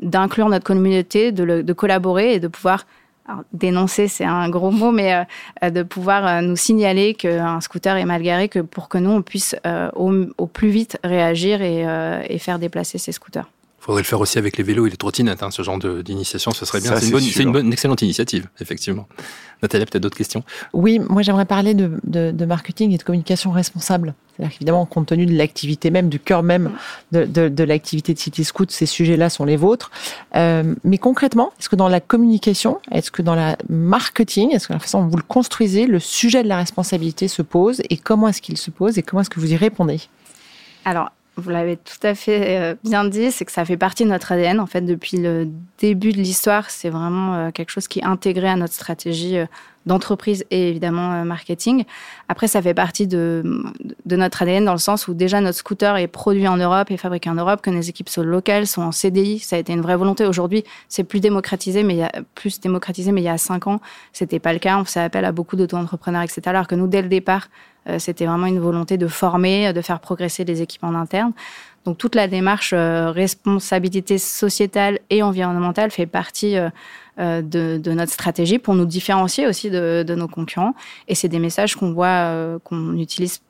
d'inclure 0.00 0.48
notre 0.48 0.64
communauté, 0.64 1.32
de 1.32 1.72
collaborer 1.72 2.34
et 2.34 2.40
de 2.40 2.48
pouvoir 2.48 2.86
dénoncer, 3.52 4.08
c'est 4.08 4.24
un 4.24 4.48
gros 4.48 4.70
mot, 4.70 4.92
mais 4.92 5.24
euh, 5.62 5.70
de 5.70 5.82
pouvoir 5.82 6.26
euh, 6.26 6.40
nous 6.40 6.56
signaler 6.56 7.14
qu'un 7.14 7.60
scooter 7.60 7.96
est 7.96 8.04
mal 8.04 8.22
garé, 8.22 8.48
que 8.48 8.60
pour 8.60 8.88
que 8.88 8.98
nous, 8.98 9.10
on 9.10 9.22
puisse 9.22 9.56
euh, 9.66 9.90
au, 9.94 10.46
plus 10.46 10.68
vite 10.68 10.98
réagir 11.02 11.62
et, 11.62 11.84
et 12.28 12.38
faire 12.38 12.58
déplacer 12.58 12.98
ces 12.98 13.12
scooters. 13.12 13.48
Il 13.84 13.88
faudrait 13.88 14.00
le 14.00 14.06
faire 14.06 14.20
aussi 14.20 14.38
avec 14.38 14.56
les 14.56 14.64
vélos 14.64 14.86
et 14.86 14.90
les 14.90 14.96
trottinettes, 14.96 15.42
hein, 15.42 15.50
ce 15.50 15.60
genre 15.60 15.78
d'initiation, 15.78 16.52
ce 16.52 16.64
serait 16.64 16.80
bien. 16.80 16.96
C'est 16.96 17.42
une, 17.42 17.52
bonne, 17.52 17.66
une, 17.66 17.72
excellente 17.74 18.00
initiative, 18.00 18.48
effectivement. 18.58 19.06
Nathalie, 19.62 19.84
peut-être 19.84 20.02
d'autres 20.02 20.16
questions? 20.16 20.42
Oui, 20.72 20.98
moi 20.98 21.20
j'aimerais 21.20 21.44
parler 21.44 21.74
de, 21.74 21.90
de, 22.04 22.30
de, 22.30 22.44
marketing 22.46 22.92
et 22.92 22.96
de 22.96 23.02
communication 23.02 23.50
responsable. 23.50 24.14
C'est-à-dire 24.34 24.54
qu'évidemment, 24.54 24.86
compte 24.86 25.08
tenu 25.08 25.26
de 25.26 25.36
l'activité 25.36 25.90
même, 25.90 26.08
du 26.08 26.18
cœur 26.18 26.42
même 26.42 26.70
de, 27.12 27.26
de 27.26 27.64
l'activité 27.64 28.14
de 28.14 28.18
City 28.18 28.42
Scoot, 28.42 28.70
ces 28.70 28.86
sujets-là 28.86 29.28
sont 29.28 29.44
les 29.44 29.56
vôtres. 29.56 29.90
Euh, 30.34 30.74
mais 30.82 30.96
concrètement, 30.96 31.52
est-ce 31.60 31.68
que 31.68 31.76
dans 31.76 31.88
la 31.88 32.00
communication, 32.00 32.80
est-ce 32.90 33.10
que 33.10 33.20
dans 33.20 33.34
la 33.34 33.58
marketing, 33.68 34.54
est-ce 34.54 34.66
que 34.66 34.72
la 34.72 34.78
façon 34.78 35.02
dont 35.02 35.08
vous 35.08 35.18
le 35.18 35.22
construisez, 35.22 35.86
le 35.86 35.98
sujet 35.98 36.42
de 36.42 36.48
la 36.48 36.56
responsabilité 36.56 37.28
se 37.28 37.42
pose 37.42 37.82
et 37.90 37.98
comment 37.98 38.28
est-ce 38.28 38.40
qu'il 38.40 38.56
se 38.56 38.70
pose 38.70 38.96
et 38.96 39.02
comment 39.02 39.20
est-ce 39.20 39.30
que 39.30 39.40
vous 39.40 39.52
y 39.52 39.56
répondez? 39.56 40.00
Alors, 40.86 41.10
vous 41.36 41.50
l'avez 41.50 41.76
tout 41.76 41.98
à 42.04 42.14
fait 42.14 42.60
euh, 42.60 42.74
bien 42.84 43.04
dit, 43.04 43.32
c'est 43.32 43.44
que 43.44 43.50
ça 43.50 43.64
fait 43.64 43.76
partie 43.76 44.04
de 44.04 44.08
notre 44.08 44.30
ADN. 44.30 44.60
En 44.60 44.66
fait, 44.66 44.82
depuis 44.82 45.16
le 45.16 45.48
début 45.78 46.12
de 46.12 46.18
l'histoire, 46.18 46.70
c'est 46.70 46.90
vraiment 46.90 47.34
euh, 47.34 47.50
quelque 47.50 47.70
chose 47.70 47.88
qui 47.88 47.98
est 47.98 48.04
intégré 48.04 48.48
à 48.48 48.56
notre 48.56 48.74
stratégie 48.74 49.38
euh, 49.38 49.46
d'entreprise 49.84 50.44
et 50.50 50.70
évidemment 50.70 51.26
marketing. 51.26 51.84
Après, 52.30 52.48
ça 52.48 52.62
fait 52.62 52.72
partie 52.72 53.06
de, 53.06 53.42
notre 54.06 54.40
ADN 54.40 54.64
dans 54.64 54.72
le 54.72 54.78
sens 54.78 55.08
où 55.08 55.14
déjà 55.14 55.42
notre 55.42 55.58
scooter 55.58 55.98
est 55.98 56.06
produit 56.06 56.48
en 56.48 56.56
Europe 56.56 56.90
et 56.90 56.96
fabriqué 56.96 57.28
en 57.28 57.34
Europe, 57.34 57.60
que 57.60 57.68
nos 57.68 57.82
équipes 57.82 58.08
sont 58.08 58.22
locales, 58.22 58.66
sont 58.66 58.80
en 58.80 58.92
CDI. 58.92 59.40
Ça 59.40 59.56
a 59.56 59.58
été 59.58 59.74
une 59.74 59.82
vraie 59.82 59.96
volonté. 59.96 60.24
Aujourd'hui, 60.24 60.64
c'est 60.88 61.04
plus 61.04 61.20
démocratisé, 61.20 61.82
mais 61.82 61.94
il 61.94 61.98
y 61.98 62.02
a 62.02 62.12
plus 62.34 62.60
démocratisé, 62.60 63.12
mais 63.12 63.20
il 63.20 63.24
y 63.24 63.28
a 63.28 63.36
cinq 63.36 63.66
ans, 63.66 63.80
c'était 64.14 64.38
pas 64.38 64.54
le 64.54 64.58
cas. 64.58 64.78
On 64.78 64.84
faisait 64.86 65.00
appel 65.00 65.26
à 65.26 65.32
beaucoup 65.32 65.56
d'auto-entrepreneurs, 65.56 66.22
etc. 66.22 66.40
Alors 66.46 66.66
que 66.66 66.76
nous, 66.76 66.86
dès 66.86 67.02
le 67.02 67.08
départ, 67.08 67.48
c'était 67.98 68.26
vraiment 68.26 68.46
une 68.46 68.60
volonté 68.60 68.96
de 68.96 69.06
former, 69.06 69.72
de 69.72 69.80
faire 69.80 70.00
progresser 70.00 70.44
les 70.44 70.62
équipes 70.62 70.84
en 70.84 70.94
interne. 70.94 71.32
Donc 71.84 71.98
toute 71.98 72.14
la 72.14 72.28
démarche 72.28 72.72
euh, 72.72 73.10
responsabilité 73.10 74.16
sociétale 74.18 75.00
et 75.10 75.22
environnementale 75.22 75.90
fait 75.90 76.06
partie 76.06 76.56
euh, 76.56 77.42
de, 77.42 77.92
notre 77.92 78.12
stratégie 78.12 78.58
pour 78.58 78.74
nous 78.74 78.86
différencier 78.86 79.46
aussi 79.46 79.70
de, 79.70 80.14
nos 80.16 80.28
concurrents. 80.28 80.74
Et 81.08 81.14
c'est 81.14 81.28
des 81.28 81.38
messages 81.38 81.76
qu'on 81.76 81.92
voit, 81.92 82.58
qu'on 82.64 82.96
utilise 82.96 83.40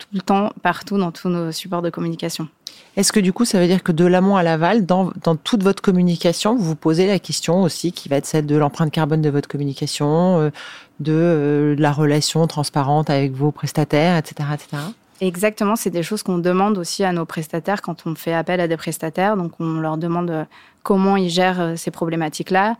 tout 0.00 0.08
le 0.12 0.20
temps, 0.20 0.52
partout 0.62 0.98
dans 0.98 1.12
tous 1.12 1.28
nos 1.28 1.52
supports 1.52 1.82
de 1.82 1.90
communication. 1.90 2.48
Est-ce 2.96 3.12
que 3.12 3.20
du 3.20 3.32
coup, 3.32 3.44
ça 3.44 3.60
veut 3.60 3.66
dire 3.66 3.82
que 3.82 3.92
de 3.92 4.04
l'amont 4.04 4.36
à 4.36 4.42
l'aval, 4.42 4.84
dans, 4.84 5.12
dans, 5.22 5.36
toute 5.36 5.62
votre 5.62 5.80
communication, 5.80 6.56
vous 6.56 6.64
vous 6.64 6.76
posez 6.76 7.06
la 7.06 7.18
question 7.18 7.62
aussi 7.62 7.92
qui 7.92 8.08
va 8.08 8.16
être 8.16 8.26
celle 8.26 8.46
de 8.46 8.56
l'empreinte 8.56 8.90
carbone 8.90 9.22
de 9.22 9.30
votre 9.30 9.48
communication, 9.48 10.40
euh, 10.40 10.50
de 10.98 11.12
euh, 11.12 11.76
la 11.78 11.92
relation 11.92 12.46
transparente 12.46 13.08
avec 13.08 13.32
vos 13.32 13.52
prestataires, 13.52 14.16
etc. 14.16 14.48
etc. 14.54 14.82
Exactement, 15.20 15.76
c'est 15.76 15.90
des 15.90 16.02
choses 16.02 16.22
qu'on 16.22 16.38
demande 16.38 16.78
aussi 16.78 17.04
à 17.04 17.12
nos 17.12 17.26
prestataires 17.26 17.82
quand 17.82 18.06
on 18.06 18.14
fait 18.14 18.32
appel 18.32 18.58
à 18.60 18.68
des 18.68 18.78
prestataires. 18.78 19.36
Donc, 19.36 19.52
on 19.60 19.80
leur 19.80 19.98
demande 19.98 20.30
euh, 20.30 20.44
comment 20.82 21.16
ils 21.16 21.28
gèrent 21.28 21.74
ces 21.76 21.90
problématiques-là. 21.90 22.76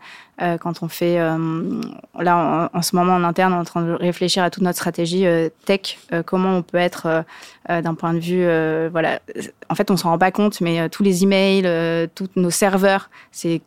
quand 0.59 0.81
on 0.81 0.87
fait, 0.87 1.17
là, 1.19 2.69
en, 2.73 2.81
ce 2.81 2.95
moment 2.95 3.13
en 3.13 3.23
interne, 3.23 3.53
on 3.53 3.57
est 3.57 3.59
en 3.59 3.63
train 3.63 3.83
de 3.83 3.91
réfléchir 3.91 4.43
à 4.43 4.49
toute 4.49 4.63
notre 4.63 4.77
stratégie 4.77 5.23
tech, 5.67 5.99
comment 6.25 6.57
on 6.57 6.63
peut 6.63 6.79
être 6.79 7.23
d'un 7.69 7.93
point 7.93 8.15
de 8.15 8.19
vue, 8.19 8.43
voilà. 8.89 9.19
En 9.69 9.75
fait, 9.75 9.91
on 9.91 9.97
s'en 9.97 10.09
rend 10.09 10.17
pas 10.17 10.31
compte, 10.31 10.61
mais 10.61 10.89
tous 10.89 11.03
les 11.03 11.21
emails, 11.21 12.09
tous 12.15 12.27
nos 12.35 12.49
serveurs, 12.49 13.11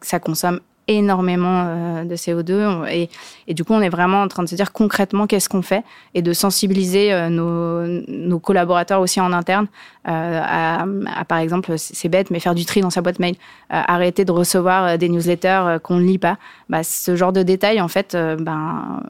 ça 0.00 0.18
consomme 0.18 0.58
énormément 0.88 1.64
euh, 1.66 2.04
de 2.04 2.14
CO2 2.14 3.08
et, 3.46 3.54
du 3.54 3.64
coup 3.64 3.72
on 3.72 3.80
est 3.80 3.88
vraiment 3.88 4.22
en 4.22 4.28
train 4.28 4.42
de 4.42 4.48
se 4.48 4.54
dire 4.54 4.72
concrètement 4.72 5.26
qu'est-ce 5.26 5.48
qu'on 5.48 5.62
fait 5.62 5.82
et 6.14 6.22
de 6.22 6.32
sensibiliser 6.32 7.12
euh, 7.12 7.28
nos, 7.30 8.38
collaborateurs 8.38 9.00
aussi 9.00 9.20
en 9.20 9.32
interne 9.32 9.66
euh, 10.08 10.40
à, 10.42 10.84
à, 11.06 11.24
par 11.24 11.38
exemple 11.38 11.74
c'est 11.78 12.08
bête 12.08 12.30
mais 12.30 12.40
faire 12.40 12.54
du 12.54 12.64
tri 12.64 12.80
dans 12.80 12.90
sa 12.90 13.00
boîte 13.00 13.18
mail 13.18 13.36
arrêter 13.70 14.24
de 14.24 14.32
recevoir 14.32 14.98
des 14.98 15.08
newsletters 15.08 15.78
qu'on 15.82 15.96
ne 15.96 16.04
lit 16.04 16.18
pas. 16.18 16.36
Bah, 16.68 16.82
ce 16.82 17.16
genre 17.16 17.32
de 17.32 17.42
détails 17.42 17.80
en 17.80 17.88
fait 17.88 18.16
ben 18.38 19.02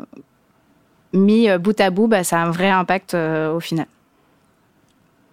mis 1.12 1.48
bout 1.58 1.80
à 1.80 1.90
bout 1.90 2.06
bah, 2.06 2.22
ça 2.22 2.40
a 2.40 2.44
un 2.44 2.50
vrai 2.50 2.70
impact 2.70 3.14
au 3.14 3.60
final. 3.60 3.86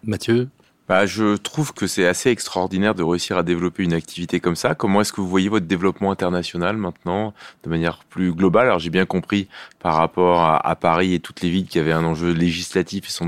Mathieu? 0.04 0.50
Bah, 0.88 1.06
je 1.06 1.38
trouve 1.38 1.74
que 1.74 1.88
c'est 1.88 2.06
assez 2.06 2.30
extraordinaire 2.30 2.96
de 2.96 3.04
réussir 3.04 3.38
à 3.38 3.44
développer 3.44 3.84
une 3.84 3.94
activité 3.94 4.40
comme 4.40 4.56
ça. 4.56 4.76
Comment 4.76 5.02
est-ce 5.02 5.14
que 5.14 5.22
vous 5.22 5.28
voyez 5.28 5.48
votre 5.48 5.66
développement 5.66 6.12
international 6.12 6.76
maintenant 6.76 7.34
de 7.64 7.70
manière 7.70 8.04
plus 8.10 8.34
globale? 8.34 8.68
Alors 8.68 8.80
j'ai 8.80 8.90
bien 8.90 9.06
compris 9.06 9.48
par 9.80 9.96
rapport 9.96 10.42
à, 10.42 10.76
Paris 10.76 11.14
et 11.14 11.20
toutes 11.20 11.42
les 11.42 11.50
villes 11.50 11.68
qui 11.68 11.80
avaient 11.80 11.92
un 11.92 12.04
enjeu 12.04 12.34
législatif 12.34 13.06
et 13.08 13.12
sans, 13.12 13.26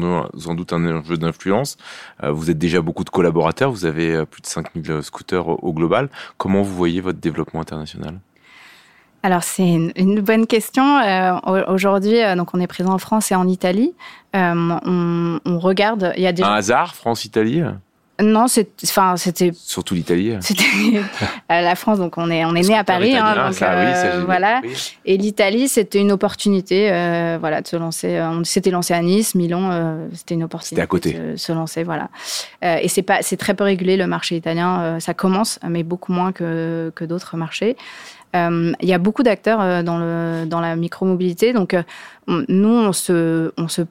doute 0.55 0.74
un 0.74 0.98
enjeu 0.98 1.17
d'influence. 1.17 1.77
Euh, 2.24 2.31
vous 2.31 2.50
êtes 2.50 2.57
déjà 2.57 2.81
beaucoup 2.81 3.03
de 3.03 3.10
collaborateurs, 3.10 3.72
vous 3.72 3.86
avez 3.86 4.13
euh, 4.13 4.25
plus 4.25 4.41
de 4.41 4.48
5000 4.48 5.01
scooters 5.01 5.48
au 5.48 5.74
global. 5.74 6.10
Comment 6.38 6.63
vous 6.63 6.75
voyez 6.75 7.01
votre 7.01 7.19
développement 7.19 7.62
international? 7.62 8.19
Alors 9.24 9.44
c'est 9.44 9.63
une, 9.63 10.20
bonne 10.20 10.46
question. 10.48 10.84
Euh, 11.00 11.39
aujourd'hui, 11.68 12.22
euh, 12.22 12.36
donc 12.36 12.53
on 12.53 12.60
est 12.60 12.68
présent 12.68 12.94
en 12.94 12.98
France 12.98 13.32
et 13.32 13.36
en 13.36 13.48
Italie. 13.48 13.94
Euh, 14.36 14.53
on, 14.86 15.39
on, 15.46 15.60
regarde. 15.60 16.13
Il 16.18 16.24
y 16.24 16.27
a 16.27 16.34
des 16.34 16.44
un 16.44 16.51
hasard 16.51 16.94
France-Italie. 16.94 17.63
Non, 18.22 18.48
c'est, 18.48 18.70
enfin, 18.84 19.17
c'était 19.17 19.51
surtout 19.53 19.96
l'Italie. 19.96 20.36
C'était 20.39 20.63
la 21.50 21.75
France, 21.75 21.98
donc 21.98 22.17
on 22.17 22.29
est 22.29 22.46
on 22.46 22.53
est 22.53 22.67
né 22.67 22.77
à 22.77 22.84
Paris, 22.84 23.15
hein, 23.15 23.50
donc, 23.50 24.25
voilà. 24.25 24.62
Et 25.05 25.17
l'Italie, 25.17 25.67
c'était 25.67 26.00
une 26.00 26.12
opportunité, 26.12 26.89
voilà, 27.39 27.62
de 27.62 27.67
se 27.67 27.75
lancer. 27.75 28.22
On 28.22 28.43
s'était 28.43 28.72
lancé 28.72 28.93
à 28.93 29.01
Nice, 29.01 29.36
Milan, 29.36 29.98
c'était 30.13 30.36
une 30.36 30.43
opportunité. 30.43 30.82
à 30.82 30.88
côté. 30.88 31.13
De 31.13 31.36
se 31.38 31.51
lancer, 31.51 31.84
voilà. 31.84 32.10
et 32.62 32.88
c'est 32.88 33.01
pas, 33.01 33.22
c'est 33.22 33.38
très 33.38 33.55
peu 33.55 33.63
régulé 33.63 33.98
le 33.98 34.05
marché 34.05 34.36
italien. 34.36 35.00
ça 35.00 35.13
commence, 35.13 35.60
mais 35.67 35.84
beaucoup 35.84 36.13
moins 36.13 36.32
que 36.32 36.91
que 36.96 37.05
d'autres 37.05 37.36
marchés. 37.36 37.75
Euh, 38.36 38.74
il 38.82 38.89
y 38.89 38.93
a 38.93 38.98
beaucoup 38.98 39.24
d'acteurs 39.24 39.62
euh, 39.62 39.84
dans, 39.84 39.98
le, 40.00 40.46
dans 40.46 40.60
la 40.60 40.75
micromobilité. 40.75 41.53
Donc, 41.53 41.74
euh, 41.74 41.84
nous, 42.27 42.70
on 42.70 42.93
se, 42.93 43.51
on 43.58 43.67
se 43.67 43.84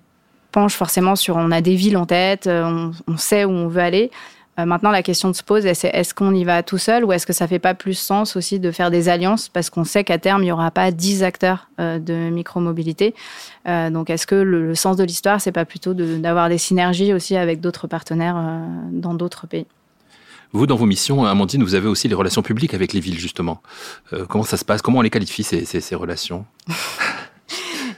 penche 0.53 0.75
forcément 0.75 1.17
sur. 1.17 1.37
On 1.37 1.51
a 1.51 1.61
des 1.61 1.75
villes 1.75 1.97
en 1.97 2.07
tête, 2.07 2.47
on, 2.49 2.93
sait 3.17 3.45
où 3.45 3.51
on 3.51 3.69
veut 3.69 3.81
aller. 3.81 4.11
maintenant, 4.57 4.91
la 4.91 5.03
question 5.03 5.33
se 5.33 5.43
pose 5.43 5.65
c'est 5.73 5.89
est-ce 5.89 6.15
qu'on 6.15 6.35
y 6.35 6.45
va 6.45 6.63
tout 6.63 6.79
seul 6.79 7.05
ou 7.05 7.13
est-ce 7.13 7.27
que 7.27 7.33
ça 7.33 7.49
fait 7.49 7.59
pas 7.59 7.75
plus 7.75 7.95
sens 7.95 8.37
aussi 8.37 8.61
de 8.61 8.71
faire 8.71 8.91
des 8.91 9.09
alliances 9.09 9.49
parce 9.49 9.71
qu'on 9.71 9.85
sait 9.85 10.05
qu'à 10.05 10.19
terme, 10.19 10.43
il 10.43 10.47
n'y 10.47 10.53
aura 10.53 10.71
pas 10.71 10.91
10 10.91 11.25
acteurs 11.25 11.69
de 11.79 12.31
micromobilité. 12.31 13.15
donc, 13.67 14.11
est-ce 14.11 14.27
que 14.27 14.35
le, 14.35 14.75
sens 14.75 14.97
de 14.97 15.05
l'histoire, 15.05 15.41
c'est 15.41 15.53
pas 15.53 15.65
plutôt 15.65 15.95
d'avoir 15.95 16.49
des 16.49 16.59
synergies 16.59 17.13
aussi 17.13 17.37
avec 17.37 17.61
d'autres 17.61 17.87
partenaires 17.87 18.37
dans 18.93 19.15
d'autres 19.15 19.47
pays? 19.47 19.67
Vous, 20.55 20.67
dans 20.67 20.77
vos 20.77 20.85
missions, 20.85 21.25
Amandine, 21.25 21.63
vous 21.63 21.75
avez 21.75 21.89
aussi 21.89 22.09
les 22.09 22.15
relations 22.15 22.43
publiques 22.43 22.75
avec 22.75 22.93
les 22.93 23.01
villes, 23.01 23.19
justement. 23.19 23.63
Euh, 24.13 24.27
comment 24.27 24.45
ça 24.45 24.59
se 24.59 24.67
passe? 24.67 24.83
Comment 24.83 24.99
on 24.99 25.03
les 25.03 25.09
qualifie, 25.09 25.43
ces, 25.43 25.65
ces, 25.65 25.81
ces 25.81 25.95
relations? 25.95 26.45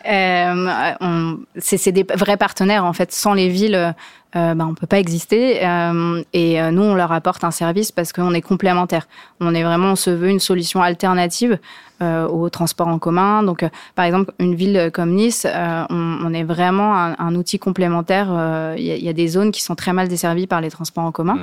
euh, 0.07 1.37
c'est 1.59 1.93
des 1.93 2.05
vrais 2.15 2.37
partenaires 2.37 2.85
en 2.85 2.93
fait. 2.93 3.13
Sans 3.13 3.35
les 3.35 3.49
villes, 3.49 3.95
euh, 4.37 4.55
ben, 4.55 4.67
on 4.67 4.75
peut 4.75 4.87
pas 4.87 4.99
exister. 4.99 5.65
Euh, 5.65 6.23
et 6.33 6.61
euh, 6.61 6.71
nous, 6.73 6.83
on 6.83 6.95
leur 6.95 7.13
apporte 7.13 7.45
un 7.45 7.53
service 7.53 7.93
parce 7.93 8.13
qu'on 8.13 8.35
est 8.35 8.43
complémentaires. 8.43 9.07
On 9.41 9.55
est 9.55 9.63
vraiment, 9.63 9.93
on 9.93 9.97
se 9.97 10.11
veut 10.11 10.29
une 10.29 10.41
solution 10.41 10.83
alternative 10.83 11.59
euh, 12.03 12.27
au 12.27 12.49
transport 12.51 12.89
en 12.89 12.99
commun. 12.99 13.45
Donc, 13.45 13.63
euh, 13.63 13.69
par 13.95 14.05
exemple, 14.05 14.33
une 14.41 14.57
ville 14.57 14.91
comme 14.93 15.13
Nice, 15.13 15.47
on, 15.47 16.19
on, 16.25 16.35
est 16.35 16.43
vraiment 16.43 16.97
un, 16.97 17.15
un 17.19 17.35
outil 17.37 17.61
complémentaire. 17.61 18.27
Il 18.77 18.83
y, 18.83 19.05
y, 19.05 19.09
a 19.09 19.13
des 19.13 19.29
zones 19.29 19.53
qui 19.53 19.63
sont 19.63 19.77
très 19.77 19.93
mal 19.93 20.09
desservies 20.09 20.49
par 20.49 20.61
les 20.61 20.71
transports 20.71 21.05
en 21.05 21.13
commun. 21.13 21.39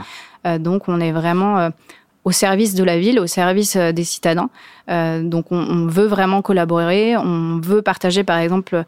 Donc, 0.59 0.89
on 0.89 0.99
est 0.99 1.11
vraiment 1.11 1.69
au 2.23 2.31
service 2.31 2.75
de 2.75 2.83
la 2.83 2.99
ville, 2.99 3.19
au 3.19 3.27
service 3.27 3.75
euh, 3.75 3.91
des 3.91 4.03
citadins. 4.03 4.49
Euh, 4.89 5.23
donc 5.23 5.51
on, 5.51 5.87
veut 5.87 6.05
vraiment 6.05 6.41
collaborer, 6.41 7.17
on 7.17 7.59
veut 7.61 7.81
partager 7.81 8.23
par 8.23 8.37
exemple 8.39 8.83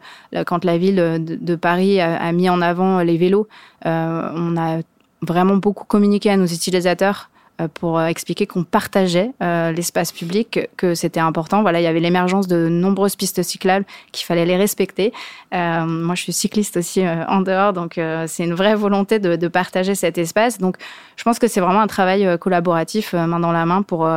quand 0.46 0.64
la 0.64 0.76
ville 0.76 0.96
de, 1.20 1.54
Paris 1.54 2.00
a, 2.00 2.32
mis 2.32 2.50
en 2.50 2.60
avant 2.60 3.00
les 3.00 3.16
vélos, 3.16 3.46
euh, 3.86 4.30
on 4.34 4.56
a 4.56 4.80
vraiment 5.22 5.56
beaucoup 5.56 5.84
communiqué 5.84 6.30
à 6.30 6.36
nos 6.36 6.46
utilisateurs 6.46 7.30
euh, 7.30 7.33
pour 7.74 7.98
euh, 7.98 8.06
expliquer 8.06 8.46
qu'on 8.46 8.64
partageait 8.64 9.30
euh, 9.42 9.72
l'espace 9.72 10.12
public, 10.12 10.68
que 10.76 10.94
c'était 10.94 11.20
important. 11.20 11.62
Voilà, 11.62 11.80
il 11.80 11.84
y 11.84 11.86
avait 11.86 12.00
l'émergence 12.00 12.46
de 12.46 12.68
nombreuses 12.68 13.16
pistes 13.16 13.42
cyclables 13.42 13.84
qu'il 14.12 14.26
fallait 14.26 14.46
les 14.46 14.56
respecter. 14.56 15.12
moi, 15.52 16.14
je 16.14 16.22
suis 16.22 16.32
cycliste 16.32 16.76
aussi 16.76 17.02
en 17.06 17.40
dehors, 17.40 17.72
donc 17.72 18.00
c'est 18.26 18.44
une 18.44 18.54
vraie 18.54 18.74
volonté 18.74 19.18
de, 19.18 19.36
de, 19.36 19.48
partager 19.48 19.94
cet 19.94 20.18
espace. 20.18 20.58
Donc, 20.58 20.76
je 21.16 21.22
pense 21.22 21.38
que 21.38 21.46
c'est 21.46 21.60
vraiment 21.60 21.80
un 21.80 21.86
travail 21.86 22.38
collaboratif, 22.38 23.12
main 23.12 23.40
dans 23.40 23.52
la 23.52 23.66
main, 23.66 23.82
pour 23.82 24.08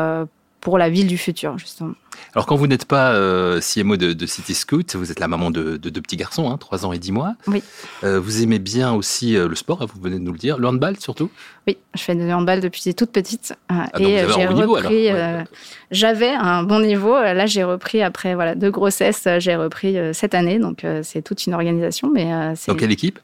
pour 0.62 0.78
la 0.78 0.90
ville 0.90 1.08
du 1.08 1.18
futur, 1.18 1.58
justement. 1.58 1.94
Alors, 2.34 2.46
quand 2.46 2.56
vous 2.56 2.68
n'êtes 2.68 2.86
pas 2.86 3.14
euh, 3.14 3.62
CMO 3.62 3.96
de, 3.96 4.26
City 4.26 4.54
Scoot, 4.54 4.96
vous 4.96 5.12
êtes 5.12 5.20
la 5.20 5.28
maman 5.28 5.52
de, 5.52 5.78
deux 5.78 6.02
petits 6.02 6.18
garçons, 6.18 6.50
hein, 6.50 6.58
3 6.58 6.86
ans 6.86 6.94
et 6.94 7.00
10 7.00 7.12
mois. 7.12 7.36
Oui. 7.48 7.64
Euh, 8.04 8.20
vous 8.20 8.42
aimez 8.44 8.60
bien 8.60 8.94
aussi 8.94 9.36
euh, 9.36 9.48
le 9.48 9.56
sport, 9.56 9.82
hein, 9.82 9.88
vous 9.94 10.02
venez 10.02 10.18
de 10.18 10.24
nous 10.24 10.32
le 10.32 10.38
dire. 10.38 10.58
Le 10.58 10.68
handball, 10.68 10.98
surtout 11.00 11.30
Oui, 11.68 11.78
je 11.96 12.02
fais 12.02 12.16
du 12.16 12.32
handball 12.32 12.60
depuis 12.60 12.94
toute 12.96 13.12
petite. 13.12 13.54
Ah, 13.70 13.88
et 14.00 14.26
j'ai 14.36 14.46
repris. 14.48 15.10
J'avais 15.92 16.32
un 16.32 16.64
bon 16.64 16.80
niveau. 16.80 17.14
Là, 17.14 17.46
j'ai 17.46 17.64
repris 17.64 18.02
après 18.02 18.36
voilà, 18.36 18.56
deux 18.56 18.72
grossesses. 18.72 19.28
J'ai 19.40 19.56
repris 19.56 19.98
cette 20.14 20.34
année. 20.34 20.60
Donc, 20.60 20.86
c'est 21.04 21.22
toute 21.22 21.46
une 21.46 21.54
organisation. 21.54 22.12
Mais, 22.14 22.56
Dans 22.68 22.76
quelle 22.76 22.92
équipe? 22.92 23.20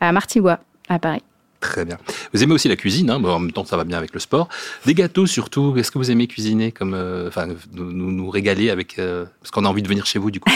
À 0.00 0.10
Martigua, 0.12 0.60
à 0.88 0.98
Paris. 0.98 1.22
Très 1.62 1.84
bien. 1.84 1.96
Vous 2.34 2.42
aimez 2.42 2.54
aussi 2.54 2.68
la 2.68 2.74
cuisine, 2.74 3.08
hein 3.08 3.22
en 3.22 3.38
même 3.38 3.52
temps 3.52 3.64
ça 3.64 3.76
va 3.76 3.84
bien 3.84 3.96
avec 3.96 4.12
le 4.12 4.18
sport. 4.18 4.48
Des 4.84 4.94
gâteaux 4.94 5.26
surtout, 5.26 5.74
est-ce 5.76 5.92
que 5.92 5.98
vous 5.98 6.10
aimez 6.10 6.26
cuisiner 6.26 6.72
comme, 6.72 6.92
euh, 6.92 7.28
enfin, 7.28 7.46
nous, 7.72 7.92
nous, 7.92 8.28
régaler 8.28 8.68
avec, 8.68 8.98
euh, 8.98 9.26
parce 9.40 9.52
qu'on 9.52 9.64
a 9.64 9.68
envie 9.68 9.82
de 9.82 9.86
venir 9.86 10.04
chez 10.04 10.18
vous 10.18 10.32
du 10.32 10.40
coup 10.40 10.50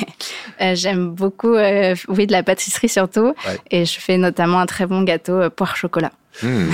euh, 0.60 0.74
J'aime 0.74 1.08
beaucoup, 1.08 1.54
oui, 1.54 2.26
de 2.26 2.32
la 2.32 2.42
pâtisserie 2.42 2.90
surtout, 2.90 3.34
et 3.70 3.86
je 3.86 3.98
fais 3.98 4.18
notamment 4.18 4.60
un 4.60 4.66
très 4.66 4.84
bon 4.84 5.02
gâteau 5.02 5.48
poire 5.48 5.74
chocolat. 5.74 6.12
Mmh. 6.42 6.68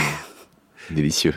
délicieux. 0.90 1.34